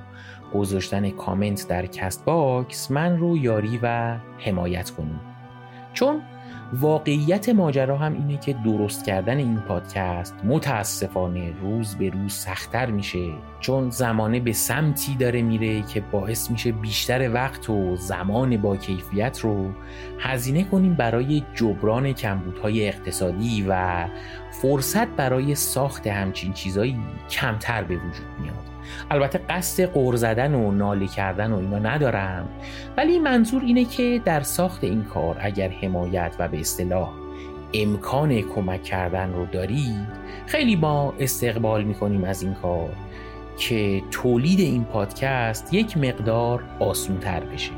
گذاشتن 0.54 1.10
کامنت 1.10 1.68
در 1.68 1.86
کست 1.86 2.24
باکس 2.24 2.90
من 2.90 3.18
رو 3.18 3.36
یاری 3.36 3.78
و 3.82 4.16
حمایت 4.38 4.90
کنید. 4.90 5.20
چون 5.92 6.22
واقعیت 6.72 7.48
ماجرا 7.48 7.96
هم 7.96 8.12
اینه 8.12 8.36
که 8.36 8.52
درست 8.52 9.04
کردن 9.04 9.36
این 9.36 9.60
پادکست 9.60 10.34
متاسفانه 10.44 11.52
روز 11.62 11.96
به 11.96 12.10
روز 12.10 12.32
سختتر 12.32 12.90
میشه. 12.90 13.30
چون 13.60 13.90
زمانه 13.90 14.40
به 14.40 14.52
سمتی 14.52 15.14
داره 15.14 15.42
میره 15.42 15.82
که 15.82 16.00
باعث 16.00 16.50
میشه 16.50 16.72
بیشتر 16.72 17.32
وقت 17.32 17.70
و 17.70 17.96
زمان 17.96 18.56
با 18.56 18.76
کیفیت 18.76 19.40
رو 19.40 19.70
هزینه 20.18 20.64
کنیم 20.64 20.94
برای 20.94 21.42
جبران 21.54 22.12
کمبودهای 22.12 22.88
اقتصادی 22.88 23.66
و 23.68 24.04
فرصت 24.62 25.08
برای 25.08 25.54
ساخت 25.54 26.06
همچین 26.06 26.52
چیزایی 26.52 26.98
کمتر 27.30 27.84
به 27.84 27.96
وجود 27.96 28.40
میاد. 28.40 28.67
البته 29.11 29.41
قصد 29.49 29.82
قور 29.82 30.16
زدن 30.16 30.55
و 30.55 30.72
ناله 30.72 31.07
کردن 31.07 31.53
و 31.53 31.59
اینا 31.59 31.78
ندارم. 31.78 32.49
ولی 32.97 33.18
منظور 33.18 33.62
اینه 33.62 33.84
که 33.84 34.20
در 34.24 34.41
ساخت 34.41 34.84
این 34.84 35.05
کار 35.05 35.36
اگر 35.41 35.68
حمایت 35.68 36.36
و 36.39 36.49
به 36.49 36.61
اصطلاح 36.61 37.11
امکان 37.74 38.41
کمک 38.41 38.82
کردن 38.82 39.32
رو 39.32 39.47
دارید 39.47 40.09
خیلی 40.47 40.76
ما 40.76 41.14
استقبال 41.18 41.84
می‌کنیم 41.84 42.24
از 42.24 42.43
این 42.43 42.55
کار 42.55 42.91
که 43.59 44.03
تولید 44.11 44.61
این 44.61 44.84
پادکست 44.84 45.74
یک 45.74 45.99
مقدار 45.99 46.64
آسونتر 46.80 47.41
بشه. 47.41 47.72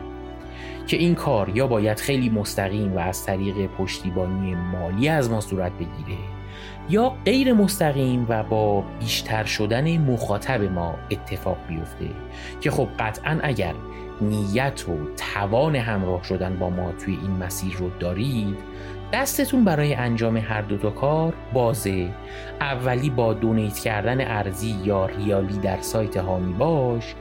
که 0.87 0.97
این 0.97 1.15
کار 1.15 1.49
یا 1.49 1.67
باید 1.67 2.01
خیلی 2.01 2.29
مستقیم 2.29 2.97
و 2.97 2.99
از 2.99 3.27
طریق 3.27 3.67
پشتیبانی 3.67 4.55
مالی 4.55 5.09
از 5.09 5.31
ما 5.31 5.41
صورت 5.41 5.73
بگیره. 5.73 6.19
یا 6.88 7.12
غیر 7.24 7.53
مستقیم 7.53 8.26
و 8.28 8.42
با 8.42 8.84
بیشتر 9.01 9.44
شدن 9.44 9.98
مخاطب 9.98 10.62
ما 10.62 10.94
اتفاق 11.11 11.57
بیفته 11.68 12.09
که 12.61 12.70
خب 12.70 12.88
قطعا 12.98 13.38
اگر 13.42 13.74
نیت 14.20 14.88
و 14.88 14.96
توان 15.16 15.76
همراه 15.76 16.24
شدن 16.24 16.57
با 16.59 16.70
ما 16.70 16.92
توی 16.92 17.18
این 17.22 17.30
مسیر 17.30 17.76
رو 17.76 17.90
دارید 18.01 18.57
دستتون 19.12 19.64
برای 19.64 19.94
انجام 19.94 20.36
هر 20.36 20.62
دو 20.62 20.76
تا 20.76 20.90
کار 20.90 21.34
بازه. 21.53 22.09
اولی 22.61 23.11
با 23.11 23.34
دونیت 23.34 23.78
کردن 23.78 24.20
ارزی 24.20 24.76
یا 24.84 25.07
ریالی 25.07 25.59
در 25.59 25.80
سایت 25.80 26.16
هامی 26.16 26.53
باش 26.53 27.14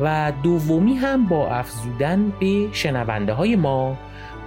و 0.00 0.32
دومی 0.42 0.94
هم 0.94 1.26
با 1.26 1.50
افزودن 1.50 2.32
به 2.40 2.68
شنونده 2.72 3.32
های 3.32 3.56
ما 3.56 3.96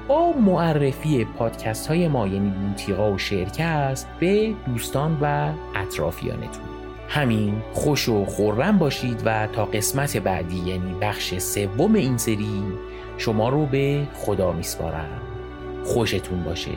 با 0.07 0.31
معرفی 0.31 1.25
پادکست 1.25 1.87
های 1.87 2.07
ما 2.07 2.27
یعنی 2.27 2.49
بوتیقا 2.49 3.11
و 3.11 3.17
شرکست 3.17 4.07
به 4.19 4.53
دوستان 4.65 5.17
و 5.21 5.53
اطرافیانتون. 5.75 6.63
همین 7.09 7.61
خوش 7.73 8.09
و 8.09 8.25
خورم 8.25 8.77
باشید 8.77 9.21
و 9.25 9.47
تا 9.47 9.65
قسمت 9.65 10.17
بعدی 10.17 10.57
یعنی 10.57 10.93
بخش 11.01 11.37
سوم 11.37 11.93
این 11.93 12.17
سری 12.17 12.63
شما 13.17 13.49
رو 13.49 13.65
به 13.65 14.07
خدا 14.13 14.51
میسپارم. 14.51 15.21
خوشتون 15.83 16.43
باشه. 16.43 16.71